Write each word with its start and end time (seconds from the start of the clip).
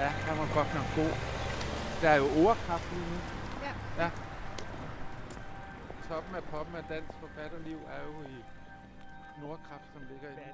Ja, 0.00 0.12
der 0.26 0.34
var 0.40 0.48
godt 0.54 0.74
nok 0.74 0.88
god. 0.96 1.14
Der 2.02 2.08
er 2.08 2.16
jo 2.16 2.46
ordkraft 2.46 2.92
lige 2.92 3.06
nu. 3.10 3.18
Ja. 3.62 4.02
ja. 4.04 4.10
Toppen 6.08 6.34
af 6.34 6.42
poppen 6.42 6.76
af 6.76 6.84
dansk 6.88 7.12
forfatterliv 7.20 7.76
er 7.76 8.00
jo 8.06 8.28
i 8.28 8.36
Nordkraft, 9.40 9.84
som 9.92 10.02
ligger 10.10 10.28
i... 10.28 10.50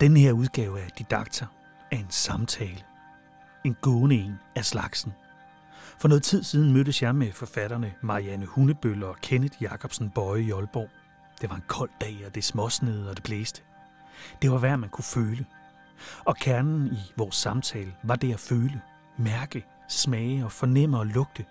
Den 0.00 0.16
her 0.16 0.32
udgave 0.32 0.80
af 0.80 0.90
Didakter 0.98 1.46
er 1.90 1.96
en 1.96 2.10
samtale. 2.10 2.82
En 3.64 3.76
gående 3.80 4.16
en 4.16 4.38
af 4.56 4.64
slagsen. 4.64 5.12
For 5.98 6.08
noget 6.08 6.22
tid 6.22 6.42
siden 6.42 6.72
mødtes 6.72 7.02
jeg 7.02 7.14
med 7.14 7.32
forfatterne 7.32 7.94
Marianne 8.00 8.46
Hundebøl 8.46 9.04
og 9.04 9.16
Kenneth 9.22 9.62
Jacobsen 9.62 10.10
Bøje 10.10 10.40
i 10.40 10.50
Aalborg. 10.50 10.88
Det 11.40 11.50
var 11.50 11.56
en 11.56 11.64
kold 11.66 11.90
dag, 12.00 12.22
og 12.26 12.34
det 12.34 12.44
småsnede 12.44 13.10
og 13.10 13.16
det 13.16 13.24
blæste. 13.24 13.62
Det 14.42 14.50
var 14.50 14.58
værd, 14.58 14.78
man 14.78 14.88
kunne 14.88 15.04
føle. 15.04 15.46
Og 16.24 16.36
kernen 16.36 16.86
i 16.86 17.12
vores 17.16 17.36
samtale 17.36 17.94
var 18.02 18.16
det 18.16 18.32
at 18.32 18.40
føle, 18.40 18.80
mærke, 19.16 19.64
smage 19.88 20.44
og 20.44 20.52
fornemme 20.52 20.98
og 20.98 21.06
lugte. 21.06 21.44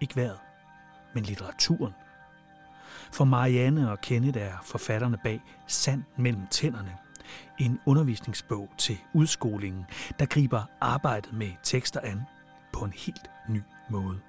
Ikke 0.00 0.16
vejret, 0.16 0.38
men 1.14 1.24
litteraturen. 1.24 1.94
For 3.12 3.24
Marianne 3.24 3.90
og 3.90 4.00
Kenneth 4.00 4.38
er 4.38 4.52
forfatterne 4.62 5.18
bag 5.24 5.40
Sand 5.66 6.02
mellem 6.16 6.46
tænderne. 6.46 6.96
En 7.58 7.80
undervisningsbog 7.86 8.68
til 8.78 8.98
udskolingen, 9.12 9.86
der 10.18 10.26
griber 10.26 10.62
arbejdet 10.80 11.32
med 11.32 11.50
tekster 11.62 12.00
an 12.00 12.22
på 12.72 12.84
en 12.84 12.92
helt 12.92 13.30
ny 13.48 13.62
måde. 13.90 14.20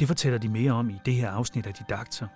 Det 0.00 0.08
fortæller 0.08 0.38
de 0.38 0.48
mere 0.48 0.72
om 0.72 0.90
i 0.90 1.00
det 1.04 1.14
her 1.14 1.30
afsnit 1.30 1.66
af 1.66 1.74
Didakter 1.74 2.26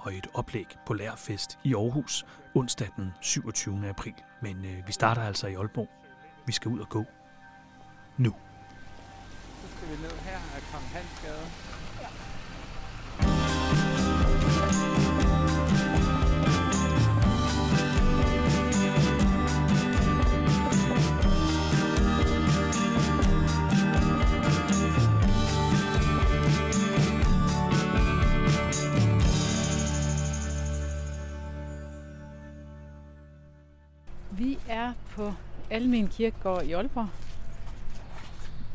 og 0.00 0.14
et 0.14 0.26
oplæg 0.34 0.66
på 0.86 0.94
Lærerfest 0.94 1.58
i 1.64 1.74
Aarhus 1.74 2.26
onsdag 2.54 2.88
den 2.96 3.12
27. 3.20 3.88
april. 3.88 4.14
Men 4.42 4.64
øh, 4.64 4.86
vi 4.86 4.92
starter 4.92 5.22
altså 5.22 5.46
i 5.46 5.54
Aalborg. 5.54 5.88
Vi 6.46 6.52
skal 6.52 6.70
ud 6.70 6.78
og 6.78 6.88
gå. 6.88 7.04
Nu. 8.16 8.34
Så 9.62 9.76
skal 9.76 9.88
vi 9.88 10.02
ned 10.02 10.18
her 10.18 10.38
af 10.56 10.62
Kong 10.72 10.84
Hans 10.84 11.20
Gade. 11.22 11.46
Almen 35.70 36.08
Kirkegård 36.08 36.64
i 36.64 36.72
Aalborg, 36.72 37.08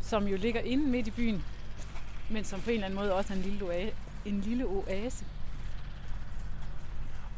som 0.01 0.27
jo 0.27 0.37
ligger 0.37 0.61
inde 0.61 0.87
midt 0.87 1.07
i 1.07 1.11
byen, 1.11 1.43
men 2.29 2.43
som 2.43 2.61
på 2.61 2.69
en 2.69 2.73
eller 2.73 2.85
anden 2.85 2.99
måde 2.99 3.13
også 3.13 3.33
er 3.33 3.37
en 3.37 3.43
lille, 3.43 3.59
oa- 3.65 3.93
en 4.25 4.41
lille 4.41 4.65
oase. 4.65 5.25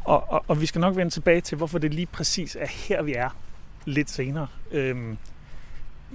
Og, 0.05 0.29
og, 0.29 0.45
og 0.47 0.61
vi 0.61 0.65
skal 0.65 0.81
nok 0.81 0.95
vende 0.95 1.11
tilbage 1.11 1.41
til, 1.41 1.57
hvorfor 1.57 1.79
det 1.79 1.93
lige 1.93 2.05
præcis 2.05 2.55
er 2.55 2.67
her, 2.67 3.01
vi 3.01 3.13
er 3.13 3.29
lidt 3.85 4.09
senere. 4.09 4.47
Øhm, 4.71 5.17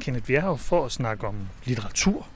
Kenneth, 0.01 0.29
vi 0.29 0.35
er 0.35 0.41
her 0.41 0.57
for 0.57 0.85
at 0.85 0.93
snakke 0.93 1.27
om 1.27 1.49
litteratur. 1.65 2.27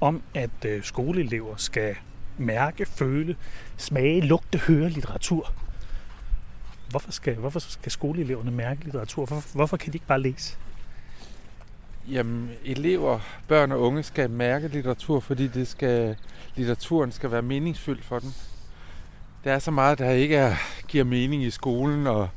Om 0.00 0.22
at 0.34 0.64
øh, 0.66 0.82
skoleelever 0.84 1.56
skal 1.56 1.96
mærke, 2.38 2.86
føle, 2.86 3.36
smage, 3.76 4.20
lugte, 4.20 4.58
høre 4.58 4.88
litteratur. 4.88 5.52
Hvorfor 6.90 7.12
skal, 7.12 7.34
hvorfor 7.34 7.58
skal 7.58 7.92
skoleeleverne 7.92 8.50
mærke 8.50 8.84
litteratur? 8.84 9.26
Hvorfor, 9.26 9.54
hvorfor 9.54 9.76
kan 9.76 9.92
de 9.92 9.96
ikke 9.96 10.06
bare 10.06 10.20
læse? 10.20 10.56
Jamen, 12.10 12.50
elever, 12.64 13.20
børn 13.48 13.72
og 13.72 13.80
unge 13.80 14.02
skal 14.02 14.30
mærke 14.30 14.68
litteratur, 14.68 15.20
fordi 15.20 15.46
det 15.46 15.68
skal, 15.68 16.16
litteraturen 16.56 17.12
skal 17.12 17.30
være 17.30 17.42
meningsfyldt 17.42 18.04
for 18.04 18.18
dem. 18.18 18.32
Der 19.44 19.52
er 19.52 19.58
så 19.58 19.70
meget, 19.70 19.98
der 19.98 20.10
ikke 20.10 20.36
er, 20.36 20.54
giver 20.88 21.04
mening 21.04 21.42
i 21.42 21.50
skolen, 21.50 22.06
og 22.06 22.28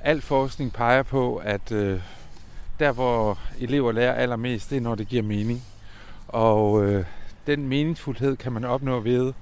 al 0.00 0.20
forskning 0.20 0.72
peger 0.72 1.02
på, 1.02 1.36
at 1.36 1.72
øh, 1.72 2.00
der, 2.78 2.92
hvor 2.92 3.38
elever 3.60 3.92
lærer 3.92 4.14
allermest, 4.14 4.70
det 4.70 4.76
er, 4.76 4.80
når 4.80 4.94
det 4.94 5.08
giver 5.08 5.22
mening. 5.22 5.62
Og 6.28 6.84
øh, 6.84 7.04
den 7.46 7.68
meningsfuldhed 7.68 8.36
kan 8.36 8.52
man 8.52 8.64
opnå 8.64 9.00
ved, 9.00 9.32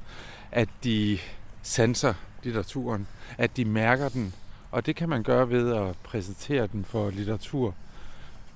at 0.53 0.69
de 0.85 1.19
sanser 1.63 2.15
litteraturen, 2.43 3.07
at 3.39 3.57
de 3.57 3.65
mærker 3.65 4.09
den, 4.09 4.35
og 4.73 4.87
det 4.87 4.97
kan 4.97 5.09
man 5.09 5.23
gøre 5.23 5.51
ved 5.51 5.75
at 5.75 5.97
præsentere 6.03 6.67
den 6.67 6.85
for 6.85 7.11
litteratur, 7.11 7.75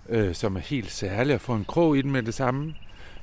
øh, 0.08 0.34
som 0.34 0.56
er 0.56 0.60
helt 0.60 0.90
særlig 0.90 1.34
at 1.34 1.40
få 1.40 1.54
en 1.54 1.64
krog 1.64 1.98
i 1.98 2.02
den 2.02 2.10
med 2.10 2.22
det 2.22 2.34
samme. 2.34 2.74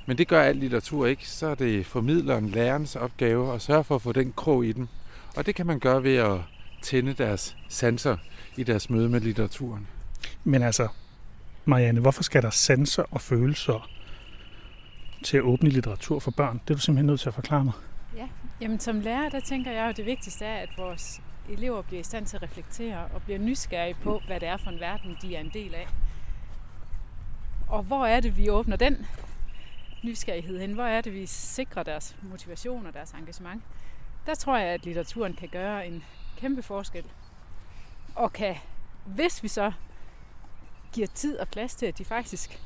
Men 0.05 0.17
det 0.17 0.27
gør 0.27 0.41
al 0.41 0.55
litteratur 0.55 1.05
ikke. 1.05 1.29
Så 1.29 1.47
er 1.47 1.55
det 1.55 1.85
formidleren, 1.85 2.49
lærerens 2.49 2.95
opgave 2.95 3.53
at 3.53 3.61
sørge 3.61 3.83
for 3.83 3.95
at 3.95 4.01
få 4.01 4.11
den 4.11 4.33
krog 4.35 4.65
i 4.65 4.71
den. 4.71 4.89
Og 5.35 5.45
det 5.45 5.55
kan 5.55 5.65
man 5.65 5.79
gøre 5.79 6.03
ved 6.03 6.15
at 6.15 6.37
tænde 6.81 7.13
deres 7.13 7.57
sanser 7.69 8.17
i 8.57 8.63
deres 8.63 8.89
møde 8.89 9.09
med 9.09 9.19
litteraturen. 9.19 9.87
Men 10.43 10.63
altså, 10.63 10.87
Marianne, 11.65 11.99
hvorfor 11.99 12.23
skal 12.23 12.41
der 12.41 12.49
sanser 12.49 13.03
og 13.11 13.21
følelser 13.21 13.89
til 15.23 15.37
at 15.37 15.43
åbne 15.43 15.69
litteratur 15.69 16.19
for 16.19 16.31
børn? 16.31 16.61
Det 16.67 16.73
er 16.73 16.75
du 16.75 16.81
simpelthen 16.81 17.05
nødt 17.05 17.19
til 17.19 17.27
at 17.27 17.33
forklare 17.33 17.63
mig. 17.63 17.73
Ja, 18.17 18.27
jamen 18.61 18.79
som 18.79 18.99
lærer, 18.99 19.29
der 19.29 19.39
tænker 19.39 19.71
jeg 19.71 19.83
jo, 19.83 19.89
at 19.89 19.97
det 19.97 20.05
vigtigste 20.05 20.45
er, 20.45 20.55
at 20.55 20.69
vores 20.77 21.21
elever 21.49 21.81
bliver 21.81 21.99
i 21.99 22.03
stand 22.03 22.25
til 22.25 22.37
at 22.37 22.43
reflektere 22.43 23.07
og 23.13 23.21
bliver 23.21 23.39
nysgerrige 23.39 23.97
på, 24.03 24.21
hvad 24.25 24.39
det 24.39 24.47
er 24.47 24.57
for 24.57 24.69
en 24.69 24.79
verden, 24.79 25.17
de 25.21 25.35
er 25.35 25.39
en 25.39 25.51
del 25.53 25.75
af. 25.75 25.87
Og 27.67 27.83
hvor 27.83 28.05
er 28.05 28.19
det, 28.19 28.37
vi 28.37 28.49
åbner 28.49 28.75
den 28.75 29.07
nysgerrighed 30.03 30.59
hen? 30.59 30.73
Hvor 30.73 30.83
er 30.83 31.01
det, 31.01 31.13
vi 31.13 31.25
sikrer 31.25 31.83
deres 31.83 32.15
motivation 32.21 32.85
og 32.85 32.93
deres 32.93 33.11
engagement? 33.11 33.63
Der 34.25 34.35
tror 34.35 34.57
jeg, 34.57 34.67
at 34.67 34.85
litteraturen 34.85 35.33
kan 35.33 35.49
gøre 35.49 35.87
en 35.87 36.03
kæmpe 36.37 36.61
forskel. 36.61 37.03
Og 38.15 38.33
kan, 38.33 38.55
hvis 39.05 39.43
vi 39.43 39.47
så 39.47 39.71
giver 40.91 41.07
tid 41.07 41.37
og 41.37 41.47
plads 41.47 41.75
til, 41.75 41.85
at 41.85 41.97
de 41.97 42.05
faktisk 42.05 42.59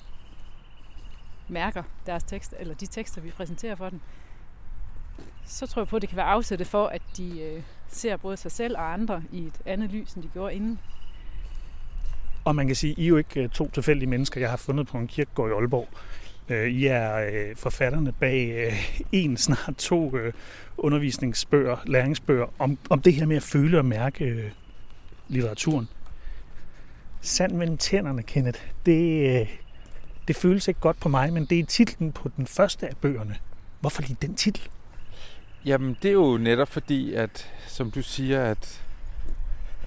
mærker 1.47 1.83
deres 2.05 2.23
tekst, 2.23 2.53
eller 2.59 2.73
de 2.73 2.85
tekster, 2.85 3.21
vi 3.21 3.31
præsenterer 3.31 3.75
for 3.75 3.89
dem, 3.89 4.01
så 5.45 5.67
tror 5.67 5.81
jeg 5.81 5.87
på, 5.87 5.95
at 5.95 6.01
det 6.01 6.09
kan 6.09 6.17
være 6.17 6.25
afsættet 6.25 6.67
for, 6.67 6.87
at 6.87 7.01
de 7.17 7.39
øh, 7.41 7.63
ser 7.89 8.17
både 8.17 8.37
sig 8.37 8.51
selv 8.51 8.77
og 8.77 8.93
andre 8.93 9.23
i 9.31 9.45
et 9.45 9.61
andet 9.65 9.89
lys, 9.89 10.13
end 10.13 10.23
de 10.23 10.29
gjorde 10.33 10.55
inden. 10.55 10.79
Og 12.45 12.55
man 12.55 12.67
kan 12.67 12.75
sige, 12.75 12.93
I 12.97 13.03
er 13.03 13.07
jo 13.07 13.17
ikke 13.17 13.43
øh, 13.43 13.49
to 13.49 13.69
tilfældige 13.69 14.09
mennesker, 14.09 14.41
jeg 14.41 14.49
har 14.49 14.57
fundet 14.57 14.87
på 14.87 14.97
en 14.97 15.07
kirkegård 15.07 15.49
i 15.49 15.53
Aalborg. 15.53 15.87
Øh, 16.49 16.67
I 16.67 16.85
er 16.85 17.15
øh, 17.15 17.55
forfatterne 17.55 18.11
bag 18.11 18.73
en, 19.11 19.37
snart 19.37 19.75
to 19.77 20.15
undervisningsbøger, 20.77 21.77
læringsbøger, 21.85 22.53
om, 22.59 22.77
om 22.89 23.01
det 23.01 23.13
her 23.13 23.25
med 23.25 23.35
at 23.35 23.43
føle 23.43 23.77
og 23.77 23.85
mærke 23.85 24.53
litteraturen. 25.27 25.87
Sand 27.21 27.53
mellem 27.53 27.77
tænderne, 27.77 28.23
Kenneth, 28.23 28.59
det, 28.85 29.47
det 30.27 30.35
føles 30.35 30.67
ikke 30.67 30.79
godt 30.79 30.99
på 30.99 31.09
mig, 31.09 31.33
men 31.33 31.45
det 31.45 31.59
er 31.59 31.65
titlen 31.65 32.11
på 32.11 32.29
den 32.37 32.47
første 32.47 32.87
af 32.87 32.97
bøgerne. 33.01 33.35
Hvorfor 33.79 34.01
lige 34.01 34.17
den 34.21 34.35
titel? 34.35 34.69
Jamen, 35.67 35.97
det 36.01 36.09
er 36.09 36.13
jo 36.13 36.37
netop 36.37 36.67
fordi, 36.67 37.13
at 37.13 37.51
som 37.67 37.91
du 37.91 38.01
siger, 38.01 38.43
at, 38.43 38.81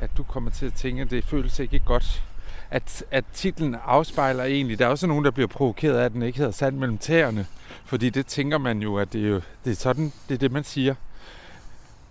at 0.01 0.11
du 0.17 0.23
kommer 0.23 0.51
til 0.51 0.67
at 0.67 0.75
tænke, 0.75 1.03
at 1.03 1.11
det 1.11 1.25
føles 1.25 1.59
ikke 1.59 1.79
godt. 1.79 2.23
At, 2.71 3.05
at 3.11 3.25
titlen 3.33 3.77
afspejler 3.85 4.45
egentlig, 4.45 4.79
der 4.79 4.87
er 4.87 4.91
også 4.91 5.07
nogen, 5.07 5.25
der 5.25 5.31
bliver 5.31 5.47
provokeret 5.47 5.97
af, 5.97 6.05
at 6.05 6.13
den 6.13 6.23
ikke 6.23 6.39
hedder 6.39 6.53
sand 6.53 6.77
mellem 6.77 6.99
tæerne. 6.99 7.47
Fordi 7.85 8.11
det 8.11 8.27
tænker 8.27 8.59
man 8.59 8.83
jo, 8.83 8.97
at 8.97 9.13
det 9.13 9.25
er, 9.25 9.29
jo, 9.29 9.41
det 9.65 9.71
er 9.71 9.77
sådan, 9.77 10.13
det 10.29 10.35
er 10.35 10.39
det, 10.39 10.53
man 10.53 10.65
siger. 10.65 10.95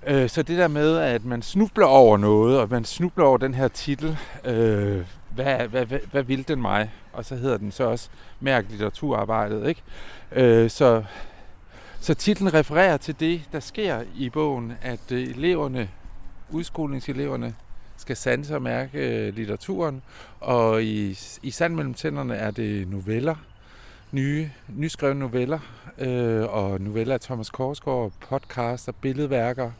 Øh, 0.07 0.29
så 0.29 0.43
det 0.43 0.57
der 0.57 0.67
med, 0.67 0.97
at 0.97 1.25
man 1.25 1.41
snubler 1.41 1.85
over 1.85 2.17
noget, 2.17 2.59
og 2.59 2.69
man 2.69 2.85
snubler 2.85 3.25
over 3.25 3.37
den 3.37 3.53
her 3.53 3.67
titel, 3.67 4.17
øh, 4.45 5.05
hvad, 5.29 5.67
hvad, 5.67 5.85
hvad, 5.85 5.99
hvad 6.11 6.23
vil 6.23 6.47
den 6.47 6.61
mig? 6.61 6.91
Og 7.13 7.25
så 7.25 7.35
hedder 7.35 7.57
den 7.57 7.71
så 7.71 7.83
også 7.83 8.09
Mærk 8.39 8.65
litteraturarbejdet, 8.69 9.67
ikke? 9.67 9.81
Øh, 10.31 10.69
så, 10.69 11.03
så 12.01 12.13
titlen 12.13 12.53
refererer 12.53 12.97
til 12.97 13.19
det, 13.19 13.41
der 13.51 13.59
sker 13.59 14.03
i 14.15 14.29
bogen, 14.29 14.73
at 14.81 15.11
øh, 15.11 15.21
eleverne, 15.21 15.89
udskolingseleverne, 16.49 17.55
skal 17.97 18.15
sanse 18.15 18.55
og 18.55 18.61
mærke 18.61 19.27
øh, 19.27 19.35
litteraturen. 19.35 20.01
Og 20.39 20.83
i, 20.83 21.19
i 21.43 21.51
Sand 21.51 21.75
mellem 21.75 21.93
tænderne 21.93 22.35
er 22.35 22.51
det 22.51 22.87
noveller, 22.87 23.35
nye, 24.11 24.49
nyskrevne 24.67 25.19
noveller, 25.19 25.59
øh, 25.97 26.43
og 26.43 26.81
noveller 26.81 27.13
af 27.13 27.19
Thomas 27.19 27.49
Korsgaard, 27.49 28.11
podcaster, 28.29 28.91
billedværker 29.01 29.71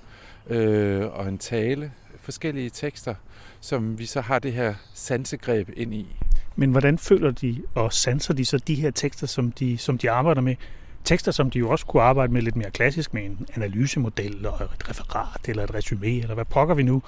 øh, 0.47 1.05
og 1.05 1.27
en 1.27 1.37
tale, 1.37 1.91
forskellige 2.21 2.69
tekster, 2.69 3.15
som 3.59 3.99
vi 3.99 4.05
så 4.05 4.21
har 4.21 4.39
det 4.39 4.53
her 4.53 4.73
sansegreb 4.93 5.69
ind 5.75 5.93
i. 5.93 6.15
Men 6.55 6.71
hvordan 6.71 6.97
føler 6.97 7.31
de 7.31 7.63
og 7.75 7.93
sanser 7.93 8.33
de 8.33 8.45
så 8.45 8.57
de 8.57 8.75
her 8.75 8.91
tekster, 8.91 9.27
som 9.27 9.51
de, 9.51 9.77
som 9.77 9.97
de 9.97 10.11
arbejder 10.11 10.41
med? 10.41 10.55
Tekster, 11.03 11.31
som 11.31 11.49
de 11.49 11.59
jo 11.59 11.69
også 11.69 11.85
kunne 11.85 12.03
arbejde 12.03 12.33
med 12.33 12.41
lidt 12.41 12.55
mere 12.55 12.71
klassisk 12.71 13.13
med 13.13 13.23
en 13.25 13.47
analysemodel 13.55 14.45
og 14.45 14.63
et 14.63 14.89
referat 14.89 15.49
eller 15.49 15.63
et 15.63 15.73
resume, 15.73 16.21
eller 16.21 16.33
hvad 16.33 16.45
pokker 16.45 16.75
vi 16.75 16.83
nu 16.83 17.01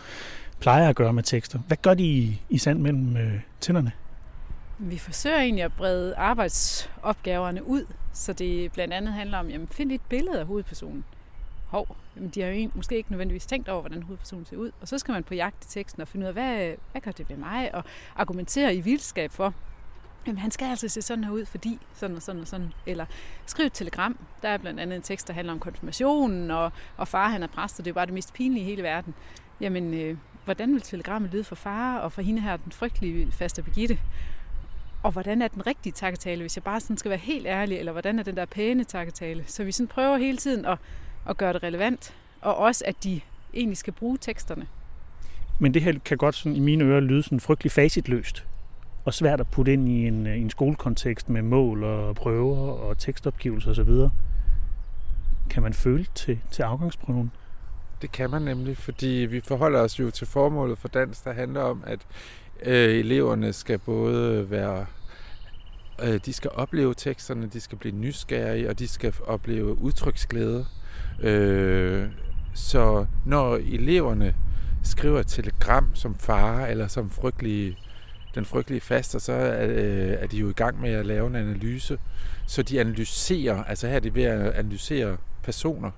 plejer 0.60 0.90
at 0.90 0.96
gøre 0.96 1.14
med 1.14 1.24
tekster. 1.24 1.60
Hvad 1.60 1.78
gør 1.78 1.94
de 1.94 2.04
i, 2.04 2.42
i 2.50 2.58
sand 2.58 2.80
mellem 2.80 3.18
øh, 3.18 3.40
tænderne? 3.60 3.92
Vi 4.80 4.98
forsøger 4.98 5.40
egentlig 5.40 5.66
at 5.66 5.74
brede 5.74 6.16
arbejdsopgaverne 6.16 7.68
ud, 7.68 7.86
så 8.14 8.34
det 8.34 8.72
blandt 8.72 8.94
andet 8.94 9.14
handler 9.14 9.38
om, 9.38 9.50
jamen 9.50 9.68
find 9.68 9.92
et 9.92 10.02
billede 10.10 10.40
af 10.40 10.46
hovedpersonen. 10.46 11.04
Hov, 11.68 11.96
jamen 12.16 12.30
de 12.30 12.42
har 12.42 12.50
jo 12.50 12.70
måske 12.74 12.96
ikke 12.96 13.12
nødvendigvis 13.12 13.46
tænkt 13.46 13.70
over, 13.70 13.82
hvordan 13.82 14.04
hovedpersonen 14.04 14.46
ser 14.46 14.58
ud. 14.58 14.72
Og 14.82 14.88
så 14.88 14.98
skal 14.98 15.12
man 15.12 15.24
på 15.24 15.34
jagt 15.34 15.66
i 15.66 15.68
teksten 15.68 16.02
og 16.02 16.08
finde 16.08 16.24
ud 16.24 16.28
af, 16.28 16.34
hvad, 16.34 16.74
hvad 16.92 17.02
gør 17.02 17.12
det 17.12 17.30
ved 17.30 17.38
mig? 17.38 17.76
Og 17.76 17.84
argumentere 18.16 18.76
i 18.76 18.82
vildskab 18.82 19.32
for, 19.32 19.54
jamen 20.28 20.38
han 20.38 20.52
skal 20.52 20.66
altså 20.66 20.88
se 20.88 21.02
sådan 21.02 21.24
her 21.24 21.32
ud, 21.32 21.46
fordi 21.46 21.80
sådan 21.94 22.16
og 22.16 22.22
sådan 22.22 22.42
og 22.42 22.48
sådan. 22.48 22.74
Eller 22.86 23.06
skriv 23.46 23.66
et 23.66 23.74
telegram. 23.74 24.18
Der 24.42 24.50
er 24.50 24.58
blandt 24.58 24.80
andet 24.80 24.96
en 24.96 25.02
tekst, 25.02 25.28
der 25.28 25.34
handler 25.34 25.54
om 25.54 25.60
konfirmationen, 25.60 26.52
og, 26.52 26.72
og 26.98 27.08
far 27.08 27.30
han 27.30 27.44
er 27.44 27.48
præst, 27.48 27.80
og 27.80 27.86
det 27.86 27.92
er 27.92 27.96
bare 27.96 28.06
det 28.06 28.14
mest 28.14 28.34
pinlige 28.34 28.64
i 28.64 28.66
hele 28.66 28.84
verden. 28.84 29.14
Jamen, 29.62 29.94
øh, 29.94 30.18
hvordan 30.46 30.74
vil 30.74 30.82
telegrammet 30.82 31.32
lyde 31.32 31.44
for 31.44 31.56
far, 31.56 31.98
og 31.98 32.12
for 32.12 32.22
hende 32.22 32.42
her 32.42 32.58
den 32.58 32.72
frygtelige 32.72 33.32
faste 33.32 33.64
Begitte? 33.64 34.00
Og 35.04 35.12
hvordan 35.12 35.42
er 35.42 35.48
den 35.48 35.68
rigtige 35.68 35.94
takketale, 35.94 36.42
hvis 36.42 36.58
jeg 36.58 36.64
bare 36.64 36.80
sådan 36.80 36.98
skal 36.98 37.10
være 37.10 37.20
helt 37.20 37.48
ærlig, 37.48 37.78
eller 37.78 37.92
hvordan 37.92 38.20
er 38.20 38.24
den 38.24 38.38
der 38.38 38.46
pæne 38.46 38.84
takketale? 38.84 39.44
Så 39.48 39.64
vi 39.64 39.72
sådan 39.72 39.88
prøver 39.88 40.18
hele 40.18 40.38
tiden 40.38 40.66
at, 40.66 40.78
at 41.30 41.38
gøre 41.38 41.54
det 41.54 41.64
relevant, 41.64 42.16
og 42.42 42.58
også 42.58 42.84
at 42.88 43.04
de 43.04 43.22
egentlig 43.54 43.78
skal 43.78 43.94
bruge 43.94 44.18
teksterne. 44.22 44.68
Men 45.60 45.74
det 45.74 45.82
her 45.82 45.94
kan 46.06 46.18
godt 46.18 46.36
sådan, 46.36 46.56
i 46.56 46.60
mine 46.60 46.84
ører 46.84 47.00
lyde 47.00 47.24
sådan 47.24 47.40
frygtelig 47.40 47.72
facitløst 47.72 48.46
og 49.06 49.14
svært 49.14 49.40
at 49.40 49.48
putte 49.48 49.74
ind 49.74 49.90
i 49.90 50.08
en, 50.08 50.28
øh, 50.28 50.38
en 50.38 50.50
skolekontekst 50.50 51.30
med 51.30 51.42
mål 51.42 51.84
og 51.84 52.16
prøver 52.16 52.58
og 52.58 52.98
tekstopgivelser 52.98 53.72
osv. 53.72 54.10
Kan 55.50 55.64
man 55.64 55.74
føle 55.74 56.06
til, 56.16 56.40
til 56.52 56.64
afgangsprøven? 56.64 57.32
Det 58.02 58.12
kan 58.12 58.30
man 58.30 58.42
nemlig, 58.42 58.78
fordi 58.78 59.08
vi 59.08 59.42
forholder 59.48 59.80
os 59.80 60.00
jo 60.00 60.12
til 60.12 60.28
formålet 60.28 60.78
for 60.78 60.88
dans, 60.88 61.22
der 61.22 61.34
handler 61.34 61.62
om, 61.62 61.84
at 61.88 62.00
øh, 62.64 62.96
eleverne 62.96 63.54
skal 63.54 63.78
både 63.78 64.50
være 64.52 64.86
øh, 66.04 66.20
de 66.26 66.34
skal 66.34 66.52
opleve 66.54 66.94
teksterne, 66.94 67.48
de 67.48 67.60
skal 67.60 67.78
blive 67.78 67.96
nysgerrige, 67.96 68.70
og 68.70 68.80
de 68.80 68.88
skal 68.88 69.14
opleve 69.28 69.82
udtryksglæde. 69.82 70.66
Øh, 71.20 72.06
så 72.54 73.06
når 73.26 73.56
eleverne 73.56 74.36
skriver 74.84 75.20
et 75.20 75.28
telegram 75.28 75.96
som 75.96 76.16
far 76.16 76.66
eller 76.66 76.88
som 76.88 77.10
frygtelige 77.10 77.78
den 78.36 78.46
frygtelige 78.46 78.82
faster, 78.82 79.20
så 79.20 79.34
er, 79.34 79.68
øh, 79.70 80.18
er 80.20 80.28
de 80.28 80.38
jo 80.38 80.50
i 80.50 80.54
gang 80.54 80.82
med 80.82 80.90
at 80.90 81.06
lave 81.06 81.28
en 81.28 81.36
analyse. 81.36 81.98
Så 82.48 82.64
de 82.64 82.80
analyserer, 82.80 83.64
altså 83.64 83.88
her 83.88 83.96
er 83.96 84.00
de 84.00 84.16
ved 84.16 84.24
at 84.24 84.54
analysere 84.54 85.18
personer. 85.44 85.92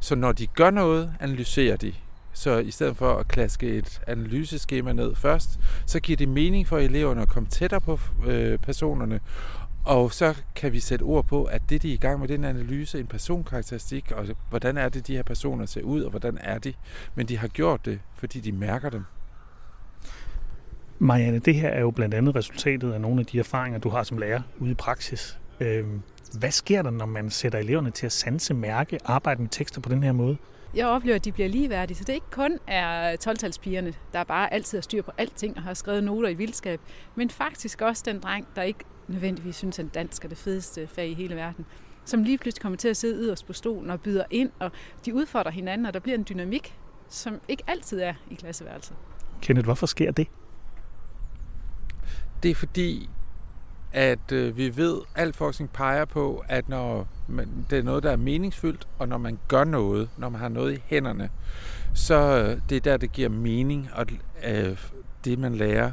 Så 0.00 0.14
når 0.14 0.32
de 0.32 0.46
gør 0.46 0.70
noget, 0.70 1.12
analyserer 1.20 1.76
de. 1.76 1.92
Så 2.32 2.58
i 2.58 2.70
stedet 2.70 2.96
for 2.96 3.14
at 3.14 3.28
klaske 3.28 3.68
et 3.68 4.00
analyseskema 4.06 4.92
ned 4.92 5.14
først, 5.14 5.60
så 5.86 6.00
giver 6.00 6.16
det 6.16 6.28
mening 6.28 6.66
for 6.66 6.78
eleverne 6.78 7.22
at 7.22 7.28
komme 7.28 7.48
tættere 7.48 7.80
på 7.80 8.00
øh, 8.26 8.58
personerne, 8.58 9.20
og 9.84 10.12
så 10.12 10.42
kan 10.54 10.72
vi 10.72 10.80
sætte 10.80 11.02
ord 11.02 11.26
på, 11.26 11.44
at 11.44 11.62
det, 11.70 11.82
de 11.82 11.90
er 11.90 11.94
i 11.94 11.96
gang 11.96 12.20
med, 12.20 12.28
den 12.28 12.44
analyse, 12.44 13.00
en 13.00 13.06
personkarakteristik, 13.06 14.12
og 14.12 14.26
hvordan 14.48 14.76
er 14.76 14.88
det, 14.88 15.06
de 15.06 15.16
her 15.16 15.22
personer 15.22 15.66
ser 15.66 15.82
ud, 15.82 16.02
og 16.02 16.10
hvordan 16.10 16.38
er 16.40 16.58
de. 16.58 16.72
Men 17.14 17.28
de 17.28 17.38
har 17.38 17.48
gjort 17.48 17.84
det, 17.84 18.00
fordi 18.14 18.40
de 18.40 18.52
mærker 18.52 18.90
dem. 18.90 19.04
Marianne, 21.02 21.38
det 21.38 21.54
her 21.54 21.68
er 21.68 21.80
jo 21.80 21.90
blandt 21.90 22.14
andet 22.14 22.34
resultatet 22.34 22.92
af 22.92 23.00
nogle 23.00 23.20
af 23.20 23.26
de 23.26 23.38
erfaringer, 23.38 23.78
du 23.78 23.88
har 23.88 24.02
som 24.02 24.18
lærer 24.18 24.40
ude 24.58 24.70
i 24.70 24.74
praksis. 24.74 25.38
Øhm, 25.60 26.02
hvad 26.38 26.50
sker 26.50 26.82
der, 26.82 26.90
når 26.90 27.06
man 27.06 27.30
sætter 27.30 27.58
eleverne 27.58 27.90
til 27.90 28.06
at 28.06 28.12
sanse, 28.12 28.54
mærke, 28.54 28.98
arbejde 29.04 29.42
med 29.42 29.48
tekster 29.50 29.80
på 29.80 29.88
den 29.88 30.02
her 30.02 30.12
måde? 30.12 30.36
Jeg 30.74 30.86
oplever, 30.86 31.16
at 31.16 31.24
de 31.24 31.32
bliver 31.32 31.48
ligeværdige, 31.48 31.96
så 31.96 32.04
det 32.04 32.12
ikke 32.12 32.30
kun 32.30 32.58
er 32.66 33.16
12-talspigerne, 33.16 33.92
der 34.12 34.24
bare 34.24 34.52
altid 34.52 34.78
har 34.78 34.82
styr 34.82 35.02
på 35.02 35.10
alting 35.18 35.56
og 35.56 35.62
har 35.62 35.74
skrevet 35.74 36.04
noter 36.04 36.28
i 36.28 36.34
vildskab, 36.34 36.80
men 37.14 37.30
faktisk 37.30 37.80
også 37.80 38.02
den 38.06 38.20
dreng, 38.20 38.46
der 38.56 38.62
ikke 38.62 38.84
nødvendigvis 39.08 39.56
synes, 39.56 39.78
at 39.78 39.86
dansk 39.94 40.24
er 40.24 40.28
det 40.28 40.38
fedeste 40.38 40.86
fag 40.86 41.08
i 41.08 41.14
hele 41.14 41.36
verden, 41.36 41.66
som 42.04 42.22
lige 42.22 42.38
pludselig 42.38 42.62
kommer 42.62 42.76
til 42.76 42.88
at 42.88 42.96
sidde 42.96 43.22
yderst 43.22 43.46
på 43.46 43.52
stolen 43.52 43.90
og 43.90 44.00
byder 44.00 44.24
ind, 44.30 44.50
og 44.58 44.70
de 45.06 45.14
udfordrer 45.14 45.50
hinanden, 45.50 45.86
og 45.86 45.94
der 45.94 46.00
bliver 46.00 46.18
en 46.18 46.26
dynamik, 46.28 46.74
som 47.08 47.40
ikke 47.48 47.62
altid 47.66 48.00
er 48.00 48.14
i 48.30 48.34
klasseværelset. 48.34 48.96
Kenneth, 49.42 49.64
hvorfor 49.64 49.86
sker 49.86 50.10
det? 50.10 50.26
Det 52.42 52.50
er 52.50 52.54
fordi, 52.54 53.08
at 53.92 54.32
øh, 54.32 54.56
vi 54.56 54.76
ved, 54.76 55.00
al 55.14 55.32
forskning 55.32 55.72
peger 55.72 56.04
på, 56.04 56.44
at 56.48 56.68
når 56.68 57.08
man, 57.28 57.66
det 57.70 57.78
er 57.78 57.82
noget, 57.82 58.02
der 58.02 58.10
er 58.10 58.16
meningsfyldt, 58.16 58.88
og 58.98 59.08
når 59.08 59.18
man 59.18 59.38
gør 59.48 59.64
noget, 59.64 60.08
når 60.16 60.28
man 60.28 60.40
har 60.40 60.48
noget 60.48 60.74
i 60.76 60.82
hænderne, 60.86 61.30
så 61.94 62.14
øh, 62.14 62.60
det 62.68 62.76
er 62.76 62.80
der, 62.80 62.96
det 62.96 63.12
giver 63.12 63.28
mening, 63.28 63.88
og 63.92 64.06
øh, 64.44 64.78
det 65.24 65.38
man 65.38 65.54
lærer. 65.54 65.92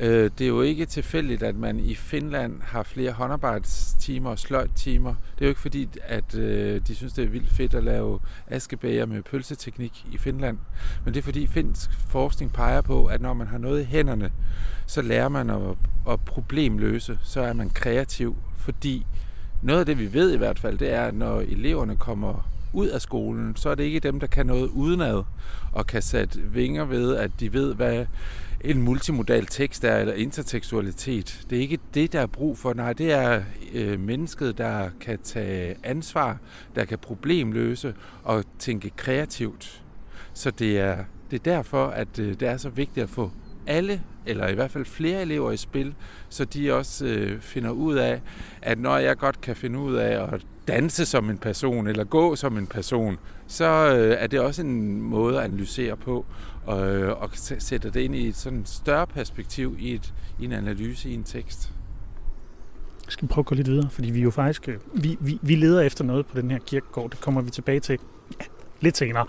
Øh, 0.00 0.30
det 0.38 0.44
er 0.44 0.48
jo 0.48 0.62
ikke 0.62 0.86
tilfældigt, 0.86 1.42
at 1.42 1.56
man 1.56 1.80
i 1.80 1.94
Finland 1.94 2.62
har 2.62 2.82
flere 2.82 3.12
håndarbejdstimer 3.12 4.30
og 4.30 4.38
sløjttimer. 4.38 5.14
Det 5.34 5.40
er 5.40 5.46
jo 5.46 5.48
ikke 5.48 5.60
fordi, 5.60 5.88
at 6.02 6.34
øh, 6.34 6.80
de 6.86 6.94
synes, 6.94 7.12
det 7.12 7.24
er 7.24 7.28
vildt 7.28 7.52
fedt 7.52 7.74
at 7.74 7.84
lave 7.84 8.20
askebæger 8.46 9.06
med 9.06 9.22
pølseteknik 9.22 10.06
i 10.12 10.18
Finland. 10.18 10.58
Men 11.04 11.14
det 11.14 11.20
er 11.20 11.24
fordi 11.24 11.46
finsk 11.46 11.90
forskning 12.08 12.52
peger 12.52 12.80
på, 12.80 13.06
at 13.06 13.20
når 13.20 13.34
man 13.34 13.46
har 13.46 13.58
noget 13.58 13.80
i 13.80 13.84
hænderne, 13.84 14.32
så 14.86 15.02
lærer 15.02 15.28
man 15.28 15.50
at, 15.50 15.60
at 16.10 16.20
problemløse. 16.20 17.18
Så 17.22 17.40
er 17.40 17.52
man 17.52 17.70
kreativ, 17.70 18.36
fordi 18.56 19.06
noget 19.62 19.80
af 19.80 19.86
det, 19.86 19.98
vi 19.98 20.12
ved 20.12 20.34
i 20.34 20.38
hvert 20.38 20.58
fald, 20.58 20.78
det 20.78 20.92
er, 20.92 21.02
at 21.02 21.14
når 21.14 21.40
eleverne 21.40 21.96
kommer 21.96 22.48
ud 22.72 22.86
af 22.86 23.00
skolen, 23.00 23.56
så 23.56 23.70
er 23.70 23.74
det 23.74 23.84
ikke 23.84 24.00
dem, 24.00 24.20
der 24.20 24.26
kan 24.26 24.46
noget 24.46 24.68
udenad 24.68 25.22
og 25.72 25.86
kan 25.86 26.02
sætte 26.02 26.40
vinger 26.40 26.84
ved, 26.84 27.16
at 27.16 27.30
de 27.40 27.52
ved, 27.52 27.74
hvad 27.74 28.06
en 28.64 28.82
multimodal 28.82 29.46
tekst 29.46 29.84
er, 29.84 29.96
eller 29.96 30.14
intertekstualitet. 30.14 31.46
Det 31.50 31.58
er 31.58 31.62
ikke 31.62 31.78
det, 31.94 32.12
der 32.12 32.20
er 32.20 32.26
brug 32.26 32.58
for. 32.58 32.74
Nej, 32.74 32.92
det 32.92 33.12
er 33.12 33.42
øh, 33.74 34.00
mennesket, 34.00 34.58
der 34.58 34.90
kan 35.00 35.18
tage 35.24 35.76
ansvar, 35.82 36.38
der 36.74 36.84
kan 36.84 36.98
problemløse 36.98 37.94
og 38.22 38.44
tænke 38.58 38.90
kreativt. 38.96 39.82
Så 40.34 40.50
det 40.50 40.78
er, 40.78 40.96
det 41.30 41.38
er 41.38 41.42
derfor, 41.52 41.86
at 41.86 42.18
øh, 42.18 42.40
det 42.40 42.48
er 42.48 42.56
så 42.56 42.68
vigtigt 42.68 43.04
at 43.04 43.10
få 43.10 43.30
alle, 43.66 44.02
eller 44.26 44.48
i 44.48 44.54
hvert 44.54 44.70
fald 44.70 44.84
flere 44.84 45.22
elever 45.22 45.52
i 45.52 45.56
spil, 45.56 45.94
så 46.28 46.44
de 46.44 46.74
også 46.74 47.06
øh, 47.06 47.40
finder 47.40 47.70
ud 47.70 47.94
af, 47.94 48.20
at 48.62 48.78
når 48.78 48.96
jeg 48.96 49.16
godt 49.16 49.40
kan 49.40 49.56
finde 49.56 49.78
ud 49.78 49.94
af 49.94 50.34
at 50.34 50.46
danse 50.68 51.06
som 51.06 51.30
en 51.30 51.38
person, 51.38 51.86
eller 51.86 52.04
gå 52.04 52.36
som 52.36 52.58
en 52.58 52.66
person, 52.66 53.18
så 53.46 53.96
øh, 53.96 54.16
er 54.18 54.26
det 54.26 54.40
også 54.40 54.62
en 54.62 55.00
måde 55.00 55.38
at 55.38 55.44
analysere 55.44 55.96
på, 55.96 56.26
og, 56.66 56.94
øh, 56.94 57.22
og 57.22 57.30
sætter 57.34 57.90
det 57.90 58.00
ind 58.00 58.14
i 58.14 58.28
et 58.28 58.36
sådan 58.36 58.62
større 58.66 59.06
perspektiv 59.06 59.76
i, 59.78 59.94
et, 59.94 60.14
i 60.40 60.44
en 60.44 60.52
analyse 60.52 61.10
i 61.10 61.14
en 61.14 61.24
tekst. 61.24 61.72
Jeg 63.06 63.12
skal 63.12 63.28
prøve 63.28 63.42
at 63.42 63.46
gå 63.46 63.54
lidt 63.54 63.70
videre, 63.70 63.90
fordi 63.90 64.10
vi 64.10 64.20
jo 64.20 64.30
faktisk 64.30 64.68
øh, 64.68 64.78
vi, 64.94 65.16
vi, 65.20 65.38
vi 65.42 65.54
leder 65.54 65.80
efter 65.80 66.04
noget 66.04 66.26
på 66.26 66.40
den 66.40 66.50
her 66.50 66.58
kirkegård. 66.58 67.10
Det 67.10 67.20
kommer 67.20 67.40
vi 67.40 67.50
tilbage 67.50 67.80
til 67.80 67.98
ja, 68.40 68.44
lidt 68.80 68.96
senere. 68.96 69.26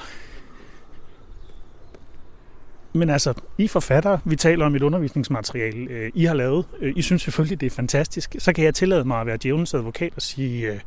Men 2.93 3.09
altså, 3.09 3.33
I 3.57 3.67
forfatter, 3.67 4.17
vi 4.25 4.35
taler 4.35 4.65
om 4.65 4.75
et 4.75 4.81
undervisningsmateriale, 4.81 5.89
øh, 5.89 6.11
I 6.15 6.25
har 6.25 6.33
lavet. 6.33 6.65
Øh, 6.79 6.93
I 6.95 7.01
synes 7.01 7.21
selvfølgelig, 7.21 7.61
det 7.61 7.65
er 7.65 7.75
fantastisk. 7.75 8.35
Så 8.39 8.53
kan 8.53 8.65
jeg 8.65 8.75
tillade 8.75 9.05
mig 9.05 9.21
at 9.21 9.27
være 9.27 9.37
djævelens 9.43 9.73
advokat 9.73 10.13
og 10.15 10.21
sige, 10.21 10.81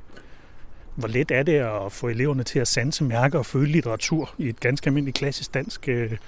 hvor 0.97 1.09
let 1.09 1.31
er 1.31 1.43
det 1.43 1.53
at 1.53 1.93
få 1.93 2.09
eleverne 2.09 2.43
til 2.43 2.59
at 2.59 2.69
sanse, 2.69 3.05
mærke 3.05 3.39
og 3.39 3.47
føle 3.47 3.73
litteratur 3.73 4.35
i 4.39 4.49
et 4.49 4.61
ganske 4.61 4.87
almindeligt 4.87 5.17
klassisk 5.17 5.55
dansk 5.55 5.89
øh, 5.89 6.19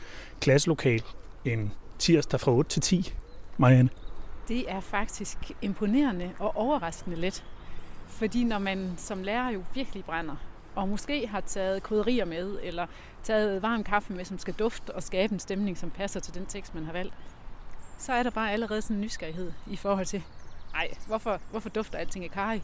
klasselokal 0.40 1.02
en 1.44 1.72
tirsdag 1.98 2.40
fra 2.40 2.52
8 2.52 2.70
til 2.70 2.82
10, 2.82 3.14
Marianne? 3.58 3.90
Det 4.48 4.70
er 4.70 4.80
faktisk 4.80 5.38
imponerende 5.62 6.30
og 6.38 6.56
overraskende 6.56 7.16
let. 7.16 7.44
Fordi 8.08 8.44
når 8.44 8.58
man 8.58 8.94
som 8.96 9.22
lærer 9.22 9.50
jo 9.50 9.62
virkelig 9.75 10.04
brænder, 10.04 10.37
og 10.75 10.88
måske 10.88 11.26
har 11.26 11.40
taget 11.40 11.82
krydderier 11.82 12.25
med, 12.25 12.58
eller 12.62 12.87
taget 13.22 13.62
varm 13.62 13.84
kaffe 13.84 14.12
med, 14.12 14.25
som 14.25 14.38
skal 14.38 14.54
dufte 14.54 14.94
og 14.94 15.02
skabe 15.02 15.32
en 15.32 15.38
stemning, 15.38 15.78
som 15.78 15.90
passer 15.90 16.20
til 16.20 16.34
den 16.34 16.46
tekst, 16.46 16.75
man 16.75 16.84
har 16.84 16.92
valgt, 16.92 17.14
så 17.98 18.12
er 18.12 18.22
der 18.22 18.30
bare 18.30 18.52
allerede 18.52 18.82
sådan 18.82 18.96
en 18.96 19.00
nysgerrighed 19.02 19.52
i 19.66 19.76
forhold 19.76 20.06
til, 20.06 20.22
nej, 20.72 20.88
hvorfor, 21.06 21.40
hvorfor 21.50 21.68
dufter 21.68 21.98
alting 21.98 22.25
af 22.25 22.30
karri? 22.30 22.62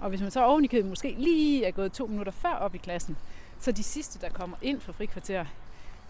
Og 0.00 0.08
hvis 0.08 0.20
man 0.20 0.30
så 0.30 0.44
oven 0.44 0.64
i 0.64 0.66
købet 0.66 0.88
måske 0.88 1.14
lige 1.18 1.64
er 1.64 1.70
gået 1.70 1.92
to 1.92 2.06
minutter 2.06 2.32
før 2.32 2.52
op 2.52 2.74
i 2.74 2.78
klassen, 2.78 3.16
så 3.60 3.72
de 3.72 3.82
sidste, 3.82 4.18
der 4.20 4.28
kommer 4.28 4.56
ind 4.62 4.80
fra 4.80 4.92
frikvarter, 4.92 5.44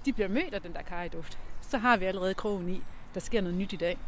de 0.05 0.13
bliver 0.13 0.29
mødt 0.29 0.55
af 0.55 0.63
den 0.63 0.73
der 0.73 0.83
kariduft. 0.83 1.39
Så 1.61 1.79
har 1.79 1.97
vi 1.97 2.05
allerede 2.05 2.35
krogen 2.35 2.69
i, 2.69 2.83
der 3.15 3.21
sker 3.21 3.41
noget 3.41 3.59
nyt 3.59 3.73
i 3.73 3.77
dag. 3.77 3.99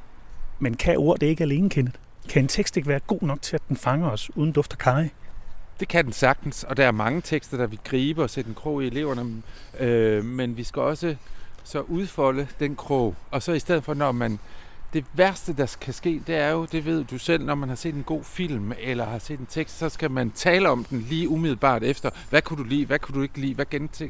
Men 0.59 0.75
kan 0.75 0.97
ord 0.99 1.19
det 1.19 1.27
ikke 1.27 1.45
alene, 1.45 1.71
Kenneth? 1.71 1.99
Kan 2.29 2.43
en 2.43 2.49
tekst 2.49 2.77
ikke 2.77 2.89
være 2.89 3.01
god 3.01 3.23
nok 3.23 3.43
til, 3.43 3.57
at 3.57 3.63
den 3.69 3.77
fanger 3.77 4.11
os 4.11 4.37
uden 4.37 4.53
duft 4.53 4.73
af 4.73 4.79
kari? 4.79 5.09
Det 5.81 5.89
kan 5.89 6.05
den 6.05 6.13
sagtens, 6.13 6.65
og 6.65 6.77
der 6.77 6.87
er 6.87 6.93
mange 6.93 7.21
tekster, 7.21 7.57
der 7.57 7.67
vil 7.67 7.79
gribe 7.85 8.23
og 8.23 8.31
sætte 8.31 8.49
en 8.49 8.55
krog 8.55 8.85
i 8.85 8.87
eleverne. 8.87 9.43
Øh, 9.79 10.25
men 10.25 10.57
vi 10.57 10.65
skal 10.65 10.83
også 10.83 11.17
så 11.65 11.81
udfolde 11.81 12.49
den 12.61 12.77
krog. 12.77 13.15
Og 13.31 13.43
så 13.43 13.53
i 13.53 13.59
stedet 13.59 13.85
for, 13.85 13.95
når 13.95 14.13
man 14.13 14.39
det 14.93 15.05
værste, 15.13 15.53
der 15.53 15.77
kan 15.81 15.95
ske, 15.95 16.23
det 16.27 16.35
er 16.35 16.51
jo, 16.51 16.65
det 16.73 16.85
ved 16.85 17.05
du 17.05 17.19
selv, 17.19 17.45
når 17.45 17.55
man 17.55 17.69
har 17.69 17.77
set 17.77 17.95
en 17.95 18.03
god 18.03 18.25
film 18.25 18.73
eller 18.79 19.05
har 19.05 19.19
set 19.19 19.41
en 19.41 19.47
tekst, 19.47 19.79
så 19.79 19.89
skal 19.89 20.11
man 20.11 20.31
tale 20.31 20.69
om 20.69 20.85
den 20.85 21.01
lige 21.01 21.29
umiddelbart 21.29 21.83
efter. 21.83 22.11
Hvad 22.31 22.43
kunne 22.43 22.65
du 22.65 22.69
lide? 22.69 22.87
Hvad 22.87 22.99
kunne 22.99 23.15
du 23.15 23.23
ikke 23.23 23.41
lide? 23.41 23.55
Hvad 23.55 23.67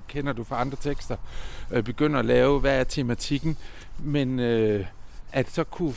kender 0.09 0.33
du 0.33 0.45
fra 0.45 0.61
andre 0.61 0.77
tekster? 0.81 1.17
Øh, 1.71 1.85
begynder 1.85 2.19
at 2.19 2.25
lave, 2.25 2.61
hvad 2.61 2.81
er 2.81 2.85
tematikken? 2.85 3.57
Men 3.99 4.39
øh, 4.39 4.87
at 5.33 5.51
så 5.51 5.65
kunne 5.65 5.95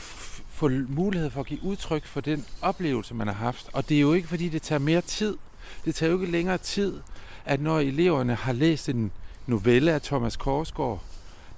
få 0.48 0.68
mulighed 0.88 1.30
for 1.30 1.40
at 1.40 1.46
give 1.46 1.62
udtryk 1.62 2.06
for 2.06 2.20
den 2.20 2.44
oplevelse, 2.62 3.14
man 3.14 3.26
har 3.26 3.34
haft. 3.34 3.68
Og 3.72 3.88
det 3.88 3.96
er 3.96 4.00
jo 4.00 4.12
ikke, 4.12 4.28
fordi 4.28 4.48
det 4.48 4.62
tager 4.62 4.78
mere 4.78 5.00
tid. 5.00 5.36
Det 5.84 5.94
tager 5.94 6.12
jo 6.12 6.20
ikke 6.20 6.32
længere 6.32 6.58
tid, 6.58 7.00
at 7.44 7.60
når 7.60 7.78
eleverne 7.78 8.34
har 8.34 8.52
læst 8.52 8.88
en 8.88 9.12
novelle 9.46 9.92
af 9.92 10.02
Thomas 10.02 10.36
Korsgaard, 10.36 11.02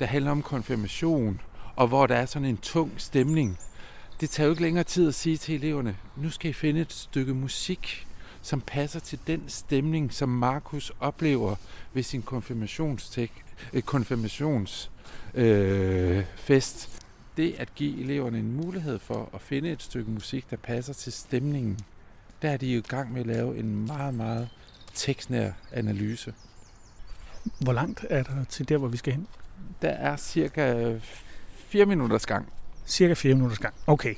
der 0.00 0.06
handler 0.06 0.30
om 0.30 0.42
konfirmation, 0.42 1.40
og 1.76 1.88
hvor 1.88 2.06
der 2.06 2.14
er 2.14 2.26
sådan 2.26 2.48
en 2.48 2.56
tung 2.56 2.92
stemning, 2.96 3.58
det 4.20 4.30
tager 4.30 4.46
jo 4.46 4.50
ikke 4.50 4.62
længere 4.62 4.84
tid 4.84 5.08
at 5.08 5.14
sige 5.14 5.36
til 5.36 5.54
eleverne, 5.54 5.96
nu 6.16 6.30
skal 6.30 6.50
I 6.50 6.52
finde 6.52 6.80
et 6.80 6.92
stykke 6.92 7.34
musik, 7.34 8.06
som 8.42 8.60
passer 8.60 9.00
til 9.00 9.18
den 9.26 9.42
stemning, 9.48 10.12
som 10.12 10.28
Markus 10.28 10.92
oplever 11.00 11.56
ved 11.92 12.02
sin 12.02 12.22
konfirmationsfest. 12.22 13.28
Øh, 15.34 16.18
øh, 16.18 16.24
fest. 16.36 17.02
Det 17.36 17.54
at 17.58 17.74
give 17.74 18.00
eleverne 18.00 18.38
en 18.38 18.52
mulighed 18.52 18.98
for 18.98 19.30
at 19.34 19.40
finde 19.40 19.70
et 19.70 19.82
stykke 19.82 20.10
musik, 20.10 20.50
der 20.50 20.56
passer 20.56 20.92
til 20.92 21.12
stemningen, 21.12 21.78
der 22.42 22.50
er 22.50 22.56
de 22.56 22.66
jo 22.72 22.78
i 22.78 22.88
gang 22.88 23.12
med 23.12 23.20
at 23.20 23.26
lave 23.26 23.58
en 23.58 23.86
meget, 23.86 24.14
meget 24.14 24.48
tekstnær 24.94 25.50
analyse. 25.72 26.34
Hvor 27.60 27.72
langt 27.72 28.04
er 28.10 28.22
der 28.22 28.44
til 28.44 28.68
der, 28.68 28.78
hvor 28.78 28.88
vi 28.88 28.96
skal 28.96 29.12
hen? 29.12 29.26
Der 29.82 29.88
er 29.88 30.16
cirka 30.16 30.94
4 31.68 31.86
minutters 31.86 32.26
gang. 32.26 32.48
Cirka 32.86 33.14
4 33.14 33.34
minutters 33.34 33.58
gang. 33.58 33.74
Okay. 33.86 34.14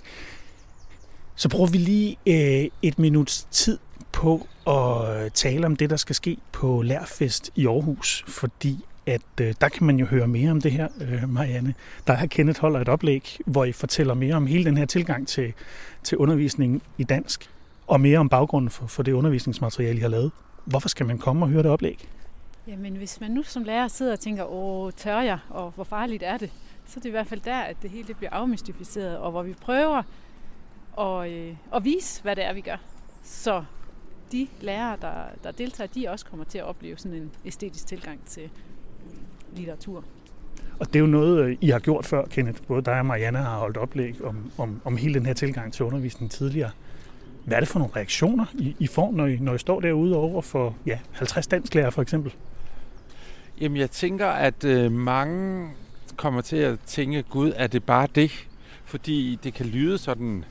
Så 1.35 1.49
bruger 1.49 1.67
vi 1.67 1.79
lige 1.79 2.17
øh, 2.27 2.71
et 2.83 2.99
minuts 2.99 3.47
tid 3.51 3.79
på 4.13 4.47
at 4.67 5.33
tale 5.33 5.67
om 5.67 5.77
det, 5.77 5.91
der 5.91 5.97
skal 5.97 6.15
ske 6.15 6.37
på 6.53 6.83
Lærfest 6.83 7.51
i 7.55 7.67
Aarhus, 7.67 8.25
fordi 8.29 8.85
at 9.07 9.23
øh, 9.41 9.55
der 9.61 9.69
kan 9.69 9.87
man 9.87 9.99
jo 9.99 10.07
høre 10.07 10.29
mere 10.29 10.51
om 10.51 10.61
det 10.61 10.73
her, 10.73 10.89
øh, 11.01 11.29
Marianne. 11.29 11.75
Der 12.07 12.13
har 12.13 12.27
Kenneth 12.27 12.61
holder 12.61 12.81
et 12.81 12.89
oplæg, 12.89 13.39
hvor 13.47 13.65
I 13.65 13.73
fortæller 13.73 14.15
mere 14.15 14.35
om 14.35 14.47
hele 14.47 14.65
den 14.65 14.77
her 14.77 14.87
tilgang 14.87 15.29
til, 15.29 15.53
til 16.03 16.19
undervisning 16.19 16.83
i 16.99 17.05
dansk, 17.05 17.51
og 17.87 18.01
mere 18.01 18.19
om 18.19 18.29
baggrunden 18.29 18.71
for, 18.71 18.87
for 18.87 19.03
det 19.03 19.13
undervisningsmateriale, 19.13 19.99
I 19.99 20.01
har 20.01 20.09
lavet. 20.09 20.31
Hvorfor 20.65 20.89
skal 20.89 21.07
man 21.07 21.19
komme 21.19 21.45
og 21.45 21.49
høre 21.49 21.63
det 21.63 21.71
oplæg? 21.71 22.09
Jamen, 22.67 22.97
hvis 22.97 23.21
man 23.21 23.31
nu 23.31 23.43
som 23.43 23.63
lærer 23.63 23.89
sidder 23.89 24.13
og 24.13 24.21
tænker, 24.21 24.45
åh, 24.53 24.93
tør 24.93 25.21
jeg, 25.21 25.39
og 25.51 25.73
hvor 25.75 25.85
farligt 25.85 26.23
er 26.23 26.39
det, 26.39 26.51
så 26.89 26.95
er 26.97 27.01
det 27.01 27.09
i 27.09 27.11
hvert 27.11 27.27
fald 27.27 27.41
der, 27.41 27.59
at 27.59 27.77
det 27.83 27.91
hele 27.91 28.15
bliver 28.15 28.31
afmystificeret, 28.31 29.19
og 29.19 29.31
hvor 29.31 29.43
vi 29.43 29.55
prøver 29.61 30.03
at, 30.99 31.31
øh, 31.31 31.55
at 31.75 31.85
vise, 31.85 32.23
hvad 32.23 32.37
det 32.37 32.45
er, 32.45 32.53
vi 32.53 32.61
gør. 32.61 32.77
Så 33.23 33.65
de 34.33 34.49
lærere, 34.61 34.97
der, 35.01 35.13
der 35.45 35.51
deltager, 35.51 35.89
de 35.89 36.09
også 36.09 36.27
kommer 36.27 36.45
til 36.45 36.59
at 36.59 36.65
opleve 36.65 36.97
sådan 36.97 37.19
en 37.19 37.31
æstetisk 37.45 37.87
tilgang 37.87 38.21
til 38.27 38.51
litteratur. 39.57 40.05
Og 40.79 40.87
det 40.87 40.97
er 40.97 41.01
jo 41.01 41.07
noget, 41.07 41.45
øh, 41.45 41.57
I 41.61 41.69
har 41.69 41.79
gjort 41.79 42.07
før, 42.07 42.27
Kenneth. 42.27 42.63
Både 42.63 42.83
dig 42.83 42.99
og 42.99 43.07
Marianne 43.07 43.39
har 43.39 43.59
holdt 43.59 43.77
oplæg 43.77 44.25
om, 44.25 44.51
om, 44.59 44.81
om 44.85 44.97
hele 44.97 45.15
den 45.15 45.27
her 45.27 45.35
tilgang 45.35 45.73
til 45.73 45.85
undervisning 45.85 46.31
tidligere. 46.31 46.71
Hvad 47.45 47.57
er 47.57 47.61
det 47.61 47.69
for 47.69 47.79
nogle 47.79 47.97
reaktioner, 47.97 48.45
I, 48.55 48.77
I 48.79 48.87
får, 48.87 49.13
når 49.13 49.27
I, 49.27 49.37
når 49.37 49.55
I 49.55 49.59
står 49.59 49.81
derude 49.81 50.17
over 50.17 50.43
for 50.43 50.77
ja, 50.87 50.99
50 51.13 51.47
dansklærer 51.47 51.91
for 51.91 52.03
eksempel? 52.03 52.35
Jamen, 53.61 53.77
jeg 53.77 53.91
tænker, 53.91 54.27
at 54.27 54.65
øh, 54.65 54.93
mange 54.93 55.69
kommer 56.19 56.41
til 56.41 56.57
at 56.57 56.79
tænke, 56.87 57.23
gud, 57.23 57.53
er 57.57 57.67
det 57.67 57.85
bare 57.85 58.09
det? 58.15 58.49
Fordi 58.85 59.39
det 59.43 59.55
kan 59.55 59.67
lyde 59.67 59.99
sådan 59.99 60.45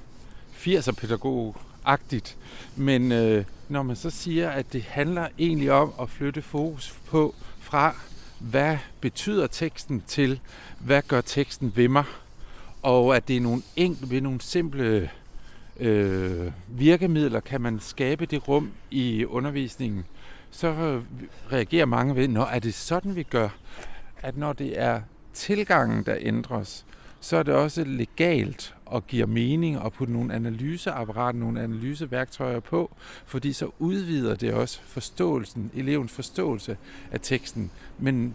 80'er 0.55 0.91
pædagog-agtigt. 0.91 2.37
Men 2.75 3.11
øh, 3.11 3.45
når 3.69 3.83
man 3.83 3.95
så 3.95 4.09
siger, 4.09 4.49
at 4.49 4.73
det 4.73 4.83
handler 4.83 5.27
egentlig 5.39 5.71
om 5.71 5.93
at 6.01 6.09
flytte 6.09 6.41
fokus 6.41 6.93
på 7.07 7.35
fra, 7.59 7.95
hvad 8.39 8.77
betyder 9.01 9.47
teksten 9.47 10.03
til, 10.07 10.39
hvad 10.79 11.01
gør 11.07 11.21
teksten 11.21 11.73
ved 11.75 11.87
mig, 11.87 12.03
og 12.81 13.15
at 13.15 13.27
det 13.27 13.37
er 13.37 13.41
nogle 13.41 13.61
enkle, 13.75 14.09
ved 14.09 14.21
nogle 14.21 14.41
simple 14.41 15.09
øh, 15.79 16.51
virkemidler, 16.67 17.39
kan 17.39 17.61
man 17.61 17.79
skabe 17.79 18.25
det 18.25 18.47
rum 18.47 18.71
i 18.91 19.25
undervisningen, 19.25 20.05
så 20.51 20.67
øh, 20.67 21.01
reagerer 21.51 21.85
mange 21.85 22.15
ved, 22.15 22.27
når 22.27 22.45
er 22.45 22.59
det 22.59 22.73
sådan, 22.73 23.15
vi 23.15 23.23
gør, 23.23 23.49
at 24.17 24.37
når 24.37 24.53
det 24.53 24.79
er 24.79 25.01
tilgangen, 25.37 26.03
der 26.03 26.15
ændres, 26.19 26.85
så 27.19 27.37
er 27.37 27.43
det 27.43 27.53
også 27.53 27.83
legalt 27.83 28.75
og 28.85 29.07
giver 29.07 29.25
mening 29.25 29.85
at 29.85 29.93
putte 29.93 30.13
nogle 30.13 30.33
analyseapparater, 30.33 31.39
nogle 31.39 31.61
analyseværktøjer 31.61 32.59
på, 32.59 32.95
fordi 33.25 33.53
så 33.53 33.71
udvider 33.79 34.35
det 34.35 34.53
også 34.53 34.79
forståelsen, 34.81 35.71
elevens 35.75 36.11
forståelse 36.11 36.77
af 37.11 37.19
teksten. 37.21 37.71
Men 37.99 38.33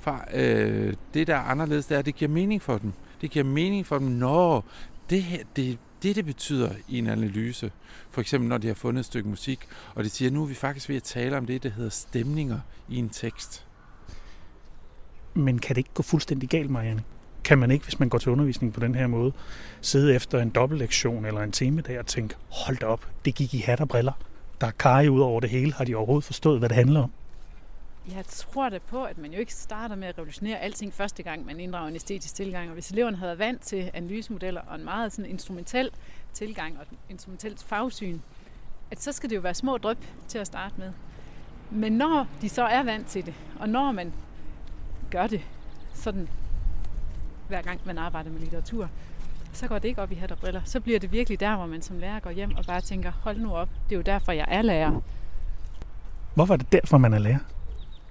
fra, 0.00 0.24
øh, 0.34 0.94
det, 1.14 1.26
der 1.26 1.36
er 1.36 1.40
anderledes, 1.42 1.86
det 1.86 1.94
er, 1.94 1.98
at 1.98 2.06
det 2.06 2.14
giver 2.14 2.30
mening 2.30 2.62
for 2.62 2.78
dem. 2.78 2.92
Det 3.20 3.30
giver 3.30 3.44
mening 3.44 3.86
for 3.86 3.98
dem, 3.98 4.08
når 4.08 4.64
det, 5.10 5.22
her, 5.22 5.42
det, 5.56 5.78
det, 6.02 6.16
det 6.16 6.24
betyder 6.24 6.70
i 6.88 6.98
en 6.98 7.06
analyse. 7.06 7.72
For 8.10 8.20
eksempel, 8.20 8.48
når 8.48 8.58
de 8.58 8.66
har 8.66 8.74
fundet 8.74 9.00
et 9.00 9.06
stykke 9.06 9.28
musik, 9.28 9.60
og 9.94 10.04
de 10.04 10.10
siger, 10.10 10.30
nu 10.30 10.42
er 10.42 10.46
vi 10.46 10.54
faktisk 10.54 10.88
ved 10.88 10.96
at 10.96 11.02
tale 11.02 11.36
om 11.36 11.46
det, 11.46 11.62
der 11.62 11.68
hedder 11.68 11.90
stemninger 11.90 12.60
i 12.88 12.96
en 12.96 13.08
tekst. 13.08 13.67
Men 15.38 15.58
kan 15.58 15.76
det 15.76 15.78
ikke 15.78 15.94
gå 15.94 16.02
fuldstændig 16.02 16.48
galt, 16.48 16.70
Marianne? 16.70 17.02
Kan 17.44 17.58
man 17.58 17.70
ikke, 17.70 17.84
hvis 17.84 18.00
man 18.00 18.08
går 18.08 18.18
til 18.18 18.32
undervisning 18.32 18.72
på 18.72 18.80
den 18.80 18.94
her 18.94 19.06
måde, 19.06 19.32
sidde 19.80 20.14
efter 20.14 20.42
en 20.42 20.50
dobbeltlektion 20.50 21.24
eller 21.24 21.40
en 21.40 21.52
temadag 21.52 21.98
og 21.98 22.06
tænke, 22.06 22.34
hold 22.50 22.76
da 22.76 22.86
op, 22.86 23.06
det 23.24 23.34
gik 23.34 23.54
i 23.54 23.58
hat 23.58 23.80
og 23.80 23.88
briller. 23.88 24.12
Der 24.60 24.66
er 24.66 24.70
kaj 24.70 25.08
ud 25.08 25.20
over 25.20 25.40
det 25.40 25.50
hele. 25.50 25.72
Har 25.72 25.84
de 25.84 25.94
overhovedet 25.94 26.24
forstået, 26.24 26.58
hvad 26.58 26.68
det 26.68 26.76
handler 26.76 27.02
om? 27.02 27.10
Jeg 28.14 28.24
tror 28.26 28.68
da 28.68 28.78
på, 28.78 29.04
at 29.04 29.18
man 29.18 29.32
jo 29.32 29.38
ikke 29.38 29.54
starter 29.54 29.94
med 29.94 30.08
at 30.08 30.18
revolutionere 30.18 30.58
alting 30.58 30.94
første 30.94 31.22
gang, 31.22 31.46
man 31.46 31.60
inddrager 31.60 31.88
en 31.88 31.94
æstetisk 31.94 32.34
tilgang. 32.34 32.68
Og 32.68 32.74
hvis 32.74 32.90
eleverne 32.90 33.16
havde 33.16 33.28
været 33.28 33.38
vant 33.38 33.62
til 33.62 33.90
analysemodeller 33.94 34.60
og 34.60 34.76
en 34.76 34.84
meget 34.84 35.12
sådan 35.12 35.30
instrumentel 35.30 35.90
tilgang 36.32 36.76
og 36.76 36.82
et 36.82 36.98
instrumentelt 37.10 37.62
fagsyn, 37.62 38.18
at 38.90 39.02
så 39.02 39.12
skal 39.12 39.30
det 39.30 39.36
jo 39.36 39.40
være 39.40 39.54
små 39.54 39.78
drøb 39.78 39.98
til 40.28 40.38
at 40.38 40.46
starte 40.46 40.74
med. 40.78 40.92
Men 41.70 41.92
når 41.92 42.26
de 42.42 42.48
så 42.48 42.62
er 42.62 42.82
vant 42.82 43.06
til 43.06 43.26
det, 43.26 43.34
og 43.60 43.68
når 43.68 43.92
man 43.92 44.12
gør 45.10 45.26
det 45.26 45.40
sådan 45.94 46.28
hver 47.48 47.62
gang 47.62 47.80
man 47.84 47.98
arbejder 47.98 48.30
med 48.30 48.40
litteratur, 48.40 48.88
så 49.52 49.68
går 49.68 49.78
det 49.78 49.88
ikke 49.88 50.02
op 50.02 50.12
i 50.12 50.14
hat 50.14 50.32
og 50.32 50.38
briller. 50.38 50.60
Så 50.64 50.80
bliver 50.80 50.98
det 50.98 51.12
virkelig 51.12 51.40
der, 51.40 51.56
hvor 51.56 51.66
man 51.66 51.82
som 51.82 51.98
lærer 51.98 52.20
går 52.20 52.30
hjem 52.30 52.56
og 52.56 52.64
bare 52.64 52.80
tænker, 52.80 53.12
hold 53.22 53.38
nu 53.38 53.54
op, 53.54 53.68
det 53.88 53.92
er 53.92 53.96
jo 53.96 54.02
derfor, 54.02 54.32
jeg 54.32 54.46
er 54.48 54.62
lærer. 54.62 55.00
Hvorfor 56.34 56.54
er 56.54 56.58
det 56.58 56.72
derfor, 56.72 56.98
man 56.98 57.14
er 57.14 57.18
lærer? 57.18 57.38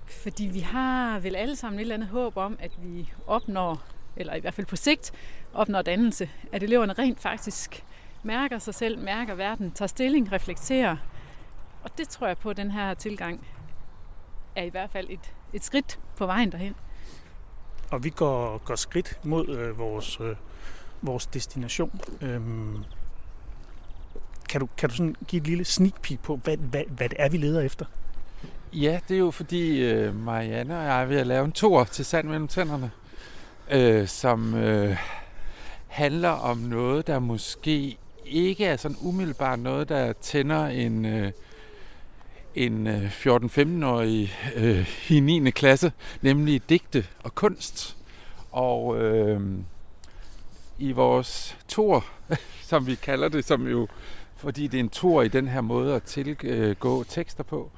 Fordi 0.06 0.46
vi 0.46 0.60
har 0.60 1.20
vel 1.20 1.36
alle 1.36 1.56
sammen 1.56 1.80
et 1.80 1.82
eller 1.82 1.96
andet 1.96 2.10
håb 2.10 2.38
om, 2.38 2.58
at 2.60 2.72
vi 2.84 3.12
opnår, 3.28 3.84
eller 4.16 4.34
i 4.36 4.40
hvert 4.40 4.54
fald 4.54 4.68
på 4.68 4.76
sigt, 4.76 5.12
opnår 5.54 5.82
dannelse. 5.82 6.30
At 6.52 6.64
eleverne 6.64 6.94
rent 6.94 7.20
faktisk 7.20 7.84
mærker 8.24 8.60
sig 8.60 8.76
selv, 8.76 9.00
mærker 9.00 9.36
verden, 9.36 9.72
tager 9.72 9.88
stilling, 9.88 10.32
reflekterer. 10.32 10.96
Og 11.84 11.98
det 11.98 12.10
tror 12.10 12.28
jeg 12.28 12.38
på, 12.38 12.50
at 12.50 12.58
den 12.58 12.72
her 12.72 12.94
tilgang 12.94 13.48
er 14.56 14.64
i 14.64 14.70
hvert 14.70 14.90
fald 14.90 15.08
et, 15.10 15.34
et 15.54 15.64
skridt 15.64 16.00
på 16.18 16.26
vejen 16.26 16.52
derhen. 16.52 16.76
Og 17.92 18.04
vi 18.04 18.10
går, 18.10 18.58
går 18.58 18.76
skridt 18.76 19.20
mod 19.24 19.48
øh, 19.50 19.80
vores, 19.80 20.20
øh, 20.22 20.36
vores 21.02 21.26
destination. 21.26 22.02
Øhm, 22.22 22.84
kan, 24.50 24.62
du, 24.62 24.68
kan 24.78 24.90
du 24.90 24.96
sådan 24.96 25.16
give 25.28 25.42
et 25.42 25.48
lille 25.48 25.66
sneak 25.66 26.02
peek 26.02 26.20
på, 26.20 26.36
hvad, 26.36 26.58
hvad, 26.58 26.84
hvad 26.90 27.10
det 27.10 27.18
er, 27.20 27.30
vi 27.30 27.38
leder 27.38 27.62
efter? 27.62 27.86
Ja, 28.74 29.00
det 29.08 29.16
er 29.16 29.20
jo 29.20 29.32
fordi 29.32 29.84
øh, 29.84 30.16
Marianne 30.16 30.80
og 30.80 30.86
jeg 30.86 31.02
er 31.02 31.06
ved 31.06 31.18
at 31.18 31.28
lave 31.28 31.46
en 31.46 31.52
tour 31.52 31.84
til 31.84 32.06
sand 32.06 32.28
mellem 32.28 32.48
tænderne, 32.48 32.92
øh, 33.72 34.08
som 34.08 34.56
øh, 34.56 34.98
handler 35.88 36.30
om 36.30 36.58
noget, 36.58 37.08
der 37.08 37.20
måske 37.20 37.98
ikke 38.26 38.66
er 38.66 38.78
sådan 38.78 38.98
umiddelbart 39.02 39.60
noget, 39.60 39.90
der 39.90 40.14
tænder 40.14 40.66
en, 40.66 41.06
øh, 41.06 41.32
en 42.58 42.88
øh, 42.88 43.04
14-15-årig 43.04 44.34
øh, 44.56 44.90
i 45.10 45.20
9. 45.20 45.52
klasse, 45.52 45.92
nemlig 46.22 46.70
digte 46.70 47.06
og 47.24 47.36
kunst. 47.36 47.98
Og 48.52 49.02
øh, 49.02 49.42
i 50.78 50.92
vores 50.92 51.58
tor, 51.68 52.06
som 52.70 52.88
vi 52.88 52.96
kalder 52.96 53.30
det, 53.30 53.46
som 53.46 53.68
jo, 53.68 53.88
fordi 54.38 54.68
det 54.68 54.78
er 54.78 54.84
en 54.84 54.90
tor 54.90 55.22
i 55.22 55.28
den 55.28 55.48
her 55.48 55.62
måde 55.62 55.96
at 55.96 56.04
tilgå 56.04 57.04
tekster 57.04 57.44
på, 57.44 57.72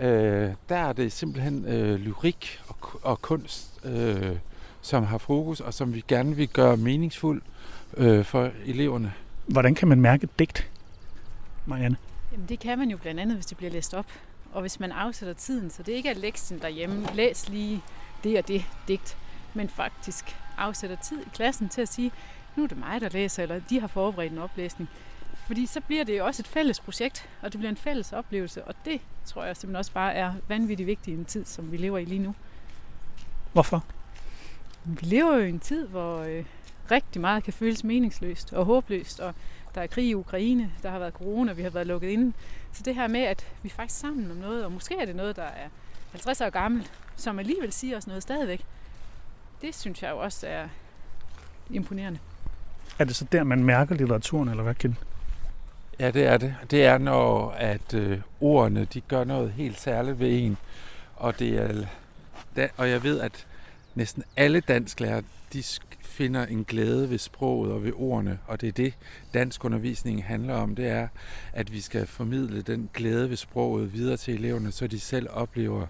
øh, 0.00 0.50
der 0.68 0.76
er 0.76 0.92
det 0.92 1.12
simpelthen 1.12 1.64
øh, 1.64 2.00
lyrik 2.00 2.60
og, 2.68 2.76
og 3.02 3.22
kunst, 3.22 3.84
øh, 3.84 4.36
som 4.82 5.04
har 5.04 5.18
fokus, 5.18 5.60
og 5.60 5.74
som 5.74 5.94
vi 5.94 6.04
gerne 6.08 6.36
vil 6.36 6.48
gøre 6.48 6.76
meningsfuld 6.76 7.42
øh, 7.96 8.24
for 8.24 8.50
eleverne. 8.66 9.12
Hvordan 9.46 9.74
kan 9.74 9.88
man 9.88 10.00
mærke 10.00 10.28
digt, 10.38 10.70
Marianne? 11.66 11.96
Jamen 12.38 12.48
det 12.48 12.58
kan 12.58 12.78
man 12.78 12.90
jo 12.90 12.96
blandt 12.96 13.20
andet, 13.20 13.36
hvis 13.36 13.46
det 13.46 13.56
bliver 13.56 13.70
læst 13.70 13.94
op. 13.94 14.06
Og 14.52 14.60
hvis 14.60 14.80
man 14.80 14.92
afsætter 14.92 15.34
tiden, 15.34 15.70
så 15.70 15.82
det 15.82 15.92
ikke 15.92 16.08
er 16.08 16.14
lektien 16.14 16.60
derhjemme, 16.60 17.06
læs 17.14 17.48
lige 17.48 17.82
det 18.24 18.38
og 18.38 18.48
det 18.48 18.64
digt, 18.88 19.16
men 19.54 19.68
faktisk 19.68 20.36
afsætter 20.58 20.96
tid 20.96 21.20
i 21.20 21.28
klassen 21.34 21.68
til 21.68 21.80
at 21.82 21.88
sige, 21.88 22.12
nu 22.56 22.62
er 22.62 22.66
det 22.66 22.78
mig, 22.78 23.00
der 23.00 23.08
læser, 23.08 23.42
eller 23.42 23.60
de 23.70 23.80
har 23.80 23.86
forberedt 23.86 24.32
en 24.32 24.38
oplæsning. 24.38 24.90
Fordi 25.46 25.66
så 25.66 25.80
bliver 25.80 26.04
det 26.04 26.18
jo 26.18 26.26
også 26.26 26.42
et 26.42 26.46
fælles 26.46 26.80
projekt, 26.80 27.28
og 27.42 27.52
det 27.52 27.58
bliver 27.58 27.70
en 27.70 27.76
fælles 27.76 28.12
oplevelse, 28.12 28.64
og 28.64 28.74
det 28.84 29.00
tror 29.24 29.44
jeg 29.44 29.56
simpelthen 29.56 29.76
også 29.78 29.92
bare 29.92 30.14
er 30.14 30.32
vanvittigt 30.48 30.86
vigtigt 30.86 31.16
i 31.16 31.18
en 31.18 31.24
tid, 31.24 31.44
som 31.44 31.72
vi 31.72 31.76
lever 31.76 31.98
i 31.98 32.04
lige 32.04 32.22
nu. 32.22 32.34
Hvorfor? 33.52 33.84
Vi 34.84 35.06
lever 35.06 35.34
jo 35.34 35.44
i 35.44 35.48
en 35.48 35.60
tid, 35.60 35.86
hvor, 35.86 36.18
øh, 36.18 36.44
rigtig 36.90 37.20
meget 37.20 37.44
kan 37.44 37.52
føles 37.52 37.84
meningsløst 37.84 38.52
og 38.52 38.64
håbløst, 38.64 39.20
og 39.20 39.34
der 39.78 39.82
er 39.82 39.86
krig 39.86 40.08
i 40.08 40.14
Ukraine, 40.14 40.72
der 40.82 40.90
har 40.90 40.98
været 40.98 41.12
corona, 41.12 41.52
vi 41.52 41.62
har 41.62 41.70
været 41.70 41.86
lukket 41.86 42.08
inde. 42.08 42.32
Så 42.72 42.82
det 42.84 42.94
her 42.94 43.08
med, 43.08 43.20
at 43.20 43.46
vi 43.62 43.68
er 43.68 43.72
faktisk 43.72 44.00
sammen 44.00 44.30
om 44.30 44.36
noget, 44.36 44.64
og 44.64 44.72
måske 44.72 44.94
er 45.00 45.04
det 45.04 45.16
noget, 45.16 45.36
der 45.36 45.42
er 45.42 45.68
50 46.10 46.40
år 46.40 46.50
gammelt, 46.50 46.92
som 47.16 47.38
alligevel 47.38 47.72
siger 47.72 47.96
os 47.96 48.06
noget 48.06 48.22
stadigvæk, 48.22 48.64
det 49.62 49.74
synes 49.74 50.02
jeg 50.02 50.10
jo 50.10 50.18
også 50.18 50.46
er 50.46 50.68
imponerende. 51.70 52.18
Er 52.98 53.04
det 53.04 53.16
så 53.16 53.24
der, 53.32 53.44
man 53.44 53.64
mærker 53.64 53.94
litteraturen, 53.94 54.48
eller 54.48 54.62
hvad, 54.62 54.74
Ken? 54.74 54.96
Ja, 56.00 56.10
det 56.10 56.26
er 56.26 56.36
det. 56.36 56.54
Det 56.70 56.84
er, 56.84 56.98
når 56.98 57.50
at 57.50 57.94
øh, 57.94 58.20
ordene 58.40 58.84
de 58.84 59.00
gør 59.00 59.24
noget 59.24 59.52
helt 59.52 59.80
særligt 59.80 60.18
ved 60.18 60.42
en. 60.42 60.56
Og, 61.16 61.38
det 61.38 61.58
er, 61.58 61.86
da, 62.56 62.68
og 62.76 62.90
jeg 62.90 63.02
ved, 63.02 63.20
at 63.20 63.46
næsten 63.94 64.22
alle 64.36 64.60
dansklærer, 64.60 65.22
de 65.52 65.62
finder 66.18 66.46
en 66.46 66.64
glæde 66.64 67.10
ved 67.10 67.18
sproget 67.18 67.72
og 67.72 67.84
ved 67.84 67.92
ordene. 67.96 68.38
Og 68.46 68.60
det 68.60 68.68
er 68.68 68.72
det, 68.72 68.94
dansk 69.34 69.64
undervisning 69.64 70.24
handler 70.24 70.54
om. 70.54 70.74
Det 70.74 70.88
er, 70.88 71.08
at 71.52 71.72
vi 71.72 71.80
skal 71.80 72.06
formidle 72.06 72.62
den 72.62 72.90
glæde 72.94 73.30
ved 73.30 73.36
sproget 73.36 73.92
videre 73.92 74.16
til 74.16 74.34
eleverne, 74.34 74.72
så 74.72 74.86
de 74.86 75.00
selv 75.00 75.28
oplever 75.30 75.86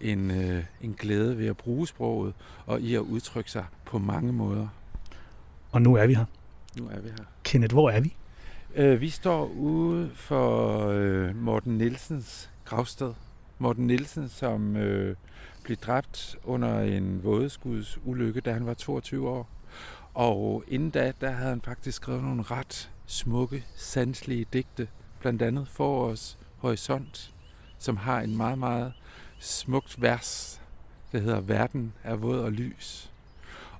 en, 0.00 0.30
øh, 0.30 0.64
en 0.82 0.94
glæde 0.94 1.38
ved 1.38 1.46
at 1.46 1.56
bruge 1.56 1.86
sproget 1.86 2.34
og 2.66 2.80
i 2.80 2.94
at 2.94 3.00
udtrykke 3.00 3.50
sig 3.50 3.64
på 3.84 3.98
mange 3.98 4.32
måder. 4.32 4.68
Og 5.72 5.82
nu 5.82 5.94
er 5.94 6.06
vi 6.06 6.14
her. 6.14 6.24
Nu 6.78 6.88
er 6.88 7.00
vi 7.00 7.08
her. 7.08 7.24
Kenneth, 7.44 7.74
hvor 7.74 7.90
er 7.90 8.00
vi? 8.00 8.14
Øh, 8.74 9.00
vi 9.00 9.08
står 9.08 9.46
ude 9.46 10.10
for 10.14 10.86
øh, 10.88 11.36
Morten 11.36 11.78
Nielsens 11.78 12.50
gravsted. 12.64 13.12
Morten 13.58 13.86
Nielsen, 13.86 14.28
som 14.28 14.76
øh, 14.76 15.16
blev 15.64 15.76
dræbt 15.76 16.36
under 16.44 16.80
en 16.80 17.24
vådeskuds 17.24 17.98
ulykke, 18.04 18.40
da 18.40 18.52
han 18.52 18.66
var 18.66 18.74
22 18.74 19.28
år. 19.28 19.48
Og 20.14 20.64
inden 20.68 20.90
da, 20.90 21.12
der 21.20 21.30
havde 21.30 21.50
han 21.50 21.60
faktisk 21.60 21.96
skrevet 21.96 22.22
nogle 22.22 22.42
ret 22.42 22.90
smukke, 23.06 23.64
sanselige 23.76 24.46
digte. 24.52 24.88
Blandt 25.20 25.42
andet 25.42 25.68
for 25.68 26.06
os 26.06 26.38
Horisont, 26.56 27.34
som 27.78 27.96
har 27.96 28.20
en 28.20 28.36
meget, 28.36 28.58
meget 28.58 28.92
smukt 29.38 30.02
vers, 30.02 30.60
der 31.12 31.18
hedder 31.18 31.40
Verden 31.40 31.92
er 32.04 32.14
våd 32.14 32.40
og 32.40 32.52
lys. 32.52 33.10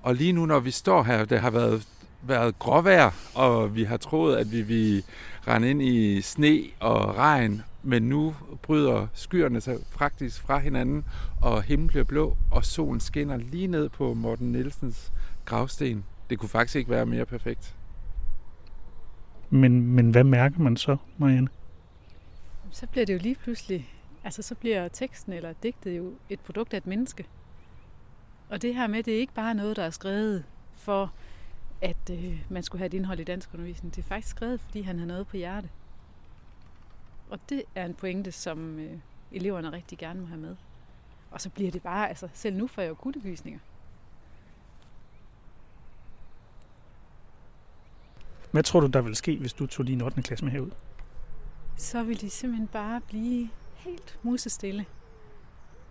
Og 0.01 0.15
lige 0.15 0.33
nu, 0.33 0.45
når 0.45 0.59
vi 0.59 0.71
står 0.71 1.03
her, 1.03 1.25
det 1.25 1.39
har 1.39 1.49
været, 1.49 1.87
været 2.21 2.59
gråvejr, 2.59 3.11
og 3.35 3.75
vi 3.75 3.83
har 3.83 3.97
troet, 3.97 4.35
at 4.35 4.51
vi 4.51 4.61
vil 4.61 5.03
rende 5.47 5.69
ind 5.69 5.81
i 5.81 6.21
sne 6.21 6.61
og 6.79 7.17
regn, 7.17 7.61
men 7.83 8.03
nu 8.03 8.35
bryder 8.61 9.07
skyerne 9.13 9.61
sig 9.61 9.77
faktisk 9.89 10.41
fra 10.41 10.57
hinanden, 10.59 11.05
og 11.41 11.63
himlen 11.63 11.87
bliver 11.87 12.03
blå, 12.03 12.37
og 12.51 12.65
solen 12.65 12.99
skinner 12.99 13.37
lige 13.37 13.67
ned 13.67 13.89
på 13.89 14.13
Morten 14.13 14.51
Nielsens 14.51 15.11
gravsten. 15.45 16.05
Det 16.29 16.39
kunne 16.39 16.49
faktisk 16.49 16.75
ikke 16.75 16.89
være 16.89 17.05
mere 17.05 17.25
perfekt. 17.25 17.75
Men, 19.49 19.81
men 19.81 20.11
hvad 20.11 20.23
mærker 20.23 20.59
man 20.59 20.77
så, 20.77 20.97
Marianne? 21.17 21.47
Så 22.71 22.87
bliver 22.87 23.05
det 23.05 23.13
jo 23.13 23.19
lige 23.19 23.35
pludselig 23.35 23.89
Altså 24.23 24.41
så 24.41 24.55
bliver 24.55 24.87
teksten 24.87 25.33
eller 25.33 25.53
digtet 25.53 25.97
jo 25.97 26.13
et 26.29 26.39
produkt 26.39 26.73
af 26.73 26.77
et 26.77 26.87
menneske. 26.87 27.27
Og 28.49 28.61
det 28.61 28.75
her 28.75 28.87
med, 28.87 29.03
det 29.03 29.15
er 29.15 29.19
ikke 29.19 29.33
bare 29.33 29.53
noget, 29.53 29.75
der 29.75 29.83
er 29.83 29.89
skrevet 29.89 30.45
for, 30.73 31.13
at 31.81 32.09
øh, 32.11 32.45
man 32.49 32.63
skulle 32.63 32.79
have 32.79 32.85
et 32.85 32.93
indhold 32.93 33.19
i 33.19 33.23
dansk 33.23 33.49
undervisning. 33.53 33.95
Det 33.95 34.01
er 34.01 34.07
faktisk 34.07 34.27
skrevet, 34.35 34.59
fordi 34.59 34.81
han 34.81 34.99
har 34.99 35.05
noget 35.05 35.27
på 35.27 35.37
hjerte. 35.37 35.69
Og 37.29 37.39
det 37.49 37.63
er 37.75 37.85
en 37.85 37.93
pointe, 37.93 38.31
som 38.31 38.79
øh, 38.79 38.97
eleverne 39.31 39.71
rigtig 39.71 39.97
gerne 39.97 40.21
må 40.21 40.27
have 40.27 40.39
med. 40.39 40.55
Og 41.31 41.41
så 41.41 41.49
bliver 41.49 41.71
det 41.71 41.81
bare, 41.81 42.09
altså 42.09 42.29
selv 42.33 42.57
nu 42.57 42.67
får 42.67 42.81
jeg 42.81 42.89
jo 42.89 42.95
kuttebysninger. 42.95 43.59
Hvad 48.51 48.63
tror 48.63 48.79
du, 48.79 48.87
der 48.87 49.01
vil 49.01 49.15
ske, 49.15 49.37
hvis 49.37 49.53
du 49.53 49.67
tog 49.67 49.87
din 49.87 50.01
8. 50.01 50.21
klasse 50.21 50.45
med 50.45 50.51
herud? 50.51 50.71
Så 51.77 52.03
vil 52.03 52.21
de 52.21 52.29
simpelthen 52.29 52.67
bare 52.67 53.01
blive 53.01 53.49
helt 53.75 54.19
musestille. 54.23 54.85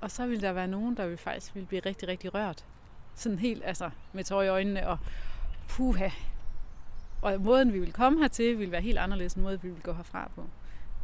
Og 0.00 0.10
så 0.10 0.26
vil 0.26 0.40
der 0.40 0.52
være 0.52 0.68
nogen, 0.68 0.96
der 0.96 1.06
vil 1.06 1.16
faktisk 1.16 1.54
vil 1.54 1.66
blive 1.66 1.82
rigtig, 1.86 2.08
rigtig 2.08 2.34
rørt. 2.34 2.64
Sådan 3.14 3.38
helt, 3.38 3.62
altså 3.64 3.90
med 4.12 4.24
tår 4.24 4.42
i 4.42 4.48
øjnene 4.48 4.88
og 4.88 4.98
puha. 5.68 6.08
Og 7.22 7.40
måden, 7.40 7.72
vi 7.72 7.78
vil 7.78 7.92
komme 7.92 8.20
hertil, 8.20 8.58
vil 8.58 8.70
være 8.70 8.80
helt 8.80 8.98
anderledes 8.98 9.34
end 9.34 9.42
måden, 9.42 9.60
vi 9.62 9.70
vil 9.70 9.82
gå 9.82 9.92
herfra 9.92 10.30
på. 10.34 10.44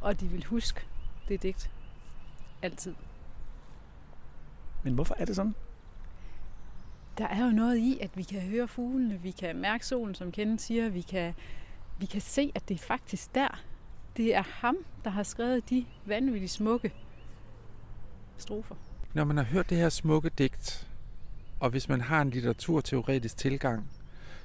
Og 0.01 0.21
de 0.21 0.29
vil 0.29 0.45
huske 0.45 0.87
det 1.29 1.43
digt. 1.43 1.71
Altid. 2.63 2.95
Men 4.83 4.95
hvorfor 4.95 5.15
er 5.19 5.25
det 5.25 5.37
sådan? 5.37 5.55
Der 7.19 7.27
er 7.27 7.45
jo 7.45 7.51
noget 7.51 7.77
i, 7.77 7.99
at 8.01 8.11
vi 8.17 8.23
kan 8.23 8.41
høre 8.41 8.69
fuglene, 8.69 9.21
vi 9.23 9.31
kan 9.31 9.57
mærke 9.57 9.87
solen, 9.87 10.15
som 10.15 10.33
Kenneth 10.33 10.63
siger, 10.63 10.89
vi 10.89 11.01
kan, 11.01 11.35
vi 11.99 12.07
kan 12.07 12.21
se, 12.21 12.53
at 12.55 12.69
det 12.69 12.75
er 12.75 12.79
faktisk 12.79 13.35
der, 13.35 13.63
det 14.17 14.35
er 14.35 14.43
ham, 14.43 14.77
der 15.05 15.11
har 15.11 15.23
skrevet 15.23 15.71
de 15.71 15.85
vanvittigt 16.05 16.53
smukke 16.53 16.93
strofer. 18.39 18.75
Når 19.15 19.25
man 19.25 19.37
har 19.37 19.45
hørt 19.45 19.71
det 19.71 19.79
her 19.79 19.89
smukke 19.89 20.31
digt, 20.39 20.89
og 21.61 21.71
hvis 21.71 21.89
man 21.89 22.01
har 22.01 22.23
en 22.23 22.31
litteraturteoretisk 22.31 23.37
tilgang, 23.37 23.91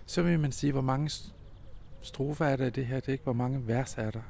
så 0.05 0.21
vil 0.21 0.39
man 0.39 0.51
sige, 0.51 0.71
hvor 0.71 0.81
mange 0.81 1.11
strofer 2.01 2.45
er 2.45 2.55
der 2.55 2.65
i 2.65 2.69
det 2.69 2.85
her 2.85 2.99
digt, 2.99 3.23
hvor 3.23 3.33
mange 3.33 3.67
vers 3.67 3.97
er 3.97 4.11
der. 4.11 4.21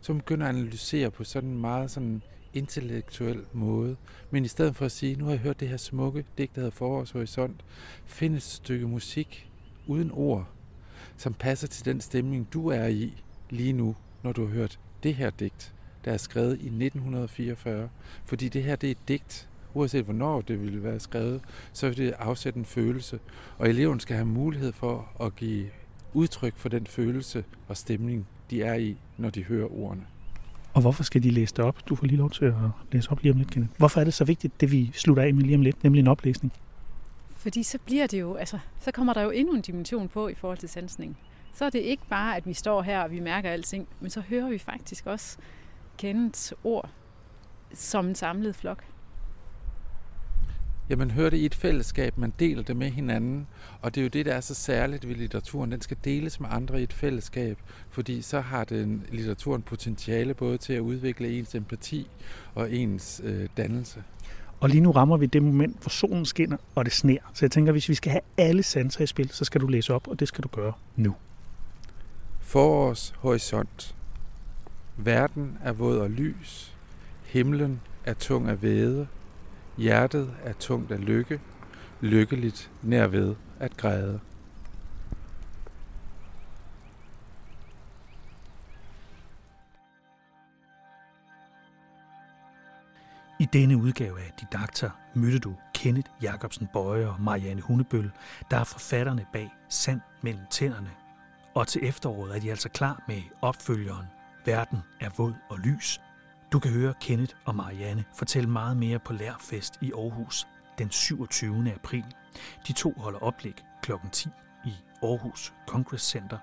Så 0.00 0.12
man 0.12 0.20
begynder 0.20 0.46
at 0.46 0.56
analysere 0.56 1.10
på 1.10 1.24
sådan 1.24 1.50
en 1.50 1.60
meget 1.60 1.90
sådan 1.90 2.22
intellektuel 2.56 3.44
måde. 3.52 3.96
Men 4.30 4.44
i 4.44 4.48
stedet 4.48 4.76
for 4.76 4.84
at 4.84 4.92
sige, 4.92 5.16
nu 5.16 5.24
har 5.24 5.32
jeg 5.32 5.40
hørt 5.40 5.60
det 5.60 5.68
her 5.68 5.76
smukke 5.76 6.24
digt, 6.38 6.54
der 6.54 6.60
hedder 6.60 6.76
Forårshorisont, 6.76 7.64
find 8.06 8.34
et 8.34 8.42
stykke 8.42 8.86
musik 8.86 9.50
uden 9.86 10.10
ord, 10.14 10.48
som 11.16 11.34
passer 11.34 11.68
til 11.68 11.84
den 11.84 12.00
stemning, 12.00 12.48
du 12.52 12.68
er 12.68 12.86
i 12.86 13.22
lige 13.50 13.72
nu, 13.72 13.96
når 14.22 14.32
du 14.32 14.46
har 14.46 14.54
hørt 14.54 14.78
det 15.02 15.14
her 15.14 15.30
digt, 15.30 15.74
der 16.04 16.12
er 16.12 16.16
skrevet 16.16 16.52
i 16.52 16.66
1944. 16.66 17.88
Fordi 18.24 18.48
det 18.48 18.62
her 18.62 18.76
det 18.76 18.86
er 18.86 18.90
et 18.90 19.08
digt, 19.08 19.48
uanset 19.74 20.04
hvornår 20.04 20.40
det 20.40 20.62
ville 20.62 20.82
være 20.82 21.00
skrevet, 21.00 21.40
så 21.72 21.88
vil 21.88 21.96
det 21.96 22.12
afsætte 22.18 22.58
en 22.58 22.64
følelse. 22.64 23.18
Og 23.58 23.68
eleven 23.68 24.00
skal 24.00 24.16
have 24.16 24.26
mulighed 24.26 24.72
for 24.72 25.08
at 25.20 25.36
give 25.36 25.66
udtryk 26.14 26.56
for 26.56 26.68
den 26.68 26.86
følelse 26.86 27.44
og 27.68 27.76
stemning, 27.76 28.26
de 28.50 28.62
er 28.62 28.74
i, 28.74 28.96
når 29.16 29.30
de 29.30 29.44
hører 29.44 29.72
ordene. 29.72 30.06
Og 30.76 30.80
hvorfor 30.80 31.02
skal 31.02 31.22
de 31.22 31.30
læse 31.30 31.54
det 31.54 31.64
op? 31.64 31.88
Du 31.88 31.94
får 31.94 32.06
lige 32.06 32.18
lov 32.18 32.30
til 32.30 32.44
at 32.44 32.54
læse 32.92 33.10
op 33.10 33.22
lige 33.22 33.32
om 33.32 33.38
lidt, 33.38 33.50
Kenneth. 33.50 33.74
Hvorfor 33.78 34.00
er 34.00 34.04
det 34.04 34.14
så 34.14 34.24
vigtigt, 34.24 34.60
det 34.60 34.72
vi 34.72 34.90
slutter 34.94 35.22
af 35.22 35.34
med 35.34 35.42
lige 35.42 35.54
om 35.54 35.62
lidt, 35.62 35.84
nemlig 35.84 36.00
en 36.00 36.06
oplæsning? 36.06 36.52
Fordi 37.30 37.62
så 37.62 37.78
bliver 37.84 38.06
det 38.06 38.20
jo, 38.20 38.34
altså, 38.34 38.58
så 38.80 38.92
kommer 38.92 39.12
der 39.12 39.22
jo 39.22 39.30
endnu 39.30 39.54
en 39.54 39.62
dimension 39.62 40.08
på 40.08 40.28
i 40.28 40.34
forhold 40.34 40.58
til 40.58 40.68
sansning 40.68 41.16
så 41.56 41.64
er 41.64 41.70
det 41.70 41.78
ikke 41.78 42.02
bare, 42.08 42.36
at 42.36 42.46
vi 42.46 42.54
står 42.54 42.82
her 42.82 43.00
og 43.00 43.10
vi 43.10 43.20
mærker 43.20 43.50
alting, 43.50 43.88
men 44.00 44.10
så 44.10 44.20
hører 44.20 44.48
vi 44.48 44.58
faktisk 44.58 45.06
også 45.06 45.38
Kenneths 45.98 46.54
ord 46.64 46.90
som 47.74 48.06
en 48.06 48.14
samlet 48.14 48.56
flok. 48.56 48.84
Ja, 50.90 50.96
man 50.96 51.10
hører 51.10 51.30
det 51.30 51.36
i 51.36 51.46
et 51.46 51.54
fællesskab, 51.54 52.18
man 52.18 52.32
deler 52.38 52.62
det 52.62 52.76
med 52.76 52.90
hinanden, 52.90 53.46
og 53.82 53.94
det 53.94 54.00
er 54.00 54.02
jo 54.02 54.08
det, 54.08 54.26
der 54.26 54.34
er 54.34 54.40
så 54.40 54.54
særligt 54.54 55.08
ved 55.08 55.14
litteraturen. 55.14 55.72
Den 55.72 55.80
skal 55.80 55.96
deles 56.04 56.40
med 56.40 56.48
andre 56.52 56.80
i 56.80 56.82
et 56.82 56.92
fællesskab, 56.92 57.58
fordi 57.90 58.22
så 58.22 58.40
har 58.40 58.64
den 58.64 59.06
litteraturen 59.12 59.62
potentiale 59.62 60.34
både 60.34 60.58
til 60.58 60.72
at 60.72 60.80
udvikle 60.80 61.38
ens 61.38 61.54
empati 61.54 62.10
og 62.54 62.72
ens 62.72 63.20
øh, 63.24 63.48
dannelse. 63.56 64.02
Og 64.60 64.68
lige 64.68 64.80
nu 64.80 64.90
rammer 64.90 65.16
vi 65.16 65.26
det 65.26 65.42
moment, 65.42 65.80
hvor 65.80 65.88
solen 65.88 66.26
skinner, 66.26 66.56
og 66.74 66.84
det 66.84 66.92
sner. 66.92 67.18
Så 67.34 67.44
jeg 67.44 67.50
tænker, 67.50 67.72
hvis 67.72 67.88
vi 67.88 67.94
skal 67.94 68.12
have 68.12 68.22
alle 68.36 68.62
sanser 68.62 69.04
i 69.04 69.06
spil, 69.06 69.30
så 69.30 69.44
skal 69.44 69.60
du 69.60 69.66
læse 69.66 69.94
op, 69.94 70.08
og 70.08 70.20
det 70.20 70.28
skal 70.28 70.44
du 70.44 70.48
gøre 70.48 70.72
nu. 70.96 71.14
Forårs 72.40 73.14
horisont. 73.18 73.94
Verden 74.96 75.58
er 75.64 75.72
våd 75.72 75.98
og 75.98 76.10
lys. 76.10 76.76
Himlen 77.24 77.80
er 78.04 78.14
tung 78.14 78.48
af 78.48 78.62
væde. 78.62 79.06
Hjertet 79.76 80.36
er 80.42 80.52
tungt 80.52 80.92
af 80.92 81.06
lykke. 81.06 81.40
Lykkeligt 82.00 82.70
nærved 82.82 83.34
at 83.60 83.76
græde. 83.76 84.20
I 93.40 93.44
denne 93.52 93.76
udgave 93.76 94.20
af 94.20 94.32
Didakter 94.40 94.90
mødte 95.14 95.38
du 95.38 95.54
Kenneth 95.74 96.10
Jacobsen 96.22 96.68
Bøje 96.72 97.06
og 97.08 97.20
Marianne 97.20 97.62
Hundebøl, 97.62 98.10
der 98.50 98.56
er 98.56 98.64
forfatterne 98.64 99.26
bag 99.32 99.50
Sand 99.68 100.00
mellem 100.22 100.44
tænderne 100.50 100.90
og 101.56 101.66
til 101.66 101.88
efteråret 101.88 102.36
er 102.36 102.40
de 102.40 102.50
altså 102.50 102.68
klar 102.68 103.02
med 103.08 103.22
opfølgeren 103.42 104.06
Verden 104.44 104.78
er 105.00 105.10
våd 105.16 105.34
og 105.50 105.58
lys. 105.58 106.00
Du 106.52 106.58
kan 106.58 106.70
høre 106.70 106.94
Kenneth 107.00 107.34
og 107.44 107.54
Marianne 107.54 108.04
fortælle 108.14 108.50
meget 108.50 108.76
mere 108.76 108.98
på 108.98 109.12
Lærfest 109.12 109.78
i 109.80 109.92
Aarhus 109.92 110.46
den 110.78 110.90
27. 110.90 111.72
april. 111.74 112.04
De 112.66 112.72
to 112.72 112.94
holder 112.96 113.18
oplæg 113.18 113.54
kl. 113.82 113.92
10 114.12 114.28
i 114.64 114.72
Aarhus 115.02 115.54
Congress 115.66 116.04
Center, 116.10 116.38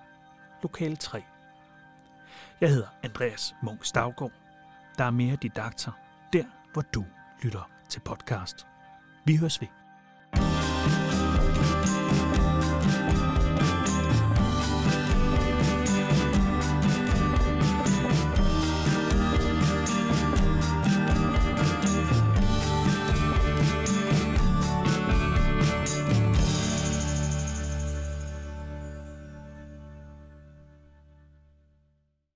lokal 0.62 0.98
3. 0.98 1.24
Jeg 2.62 2.70
hedder 2.70 2.88
Andreas 3.04 3.56
Munk 3.64 3.86
Stavgaard. 3.86 4.32
Der 4.98 5.04
er 5.04 5.12
mere 5.12 5.36
didakter 5.36 5.92
der, 6.34 6.46
hvor 6.74 6.82
du 6.82 7.06
lytter 7.42 7.70
til 7.90 8.00
podcast. 8.00 8.68
Vi 9.26 9.36
høres 9.36 9.62
ved. 9.62 9.83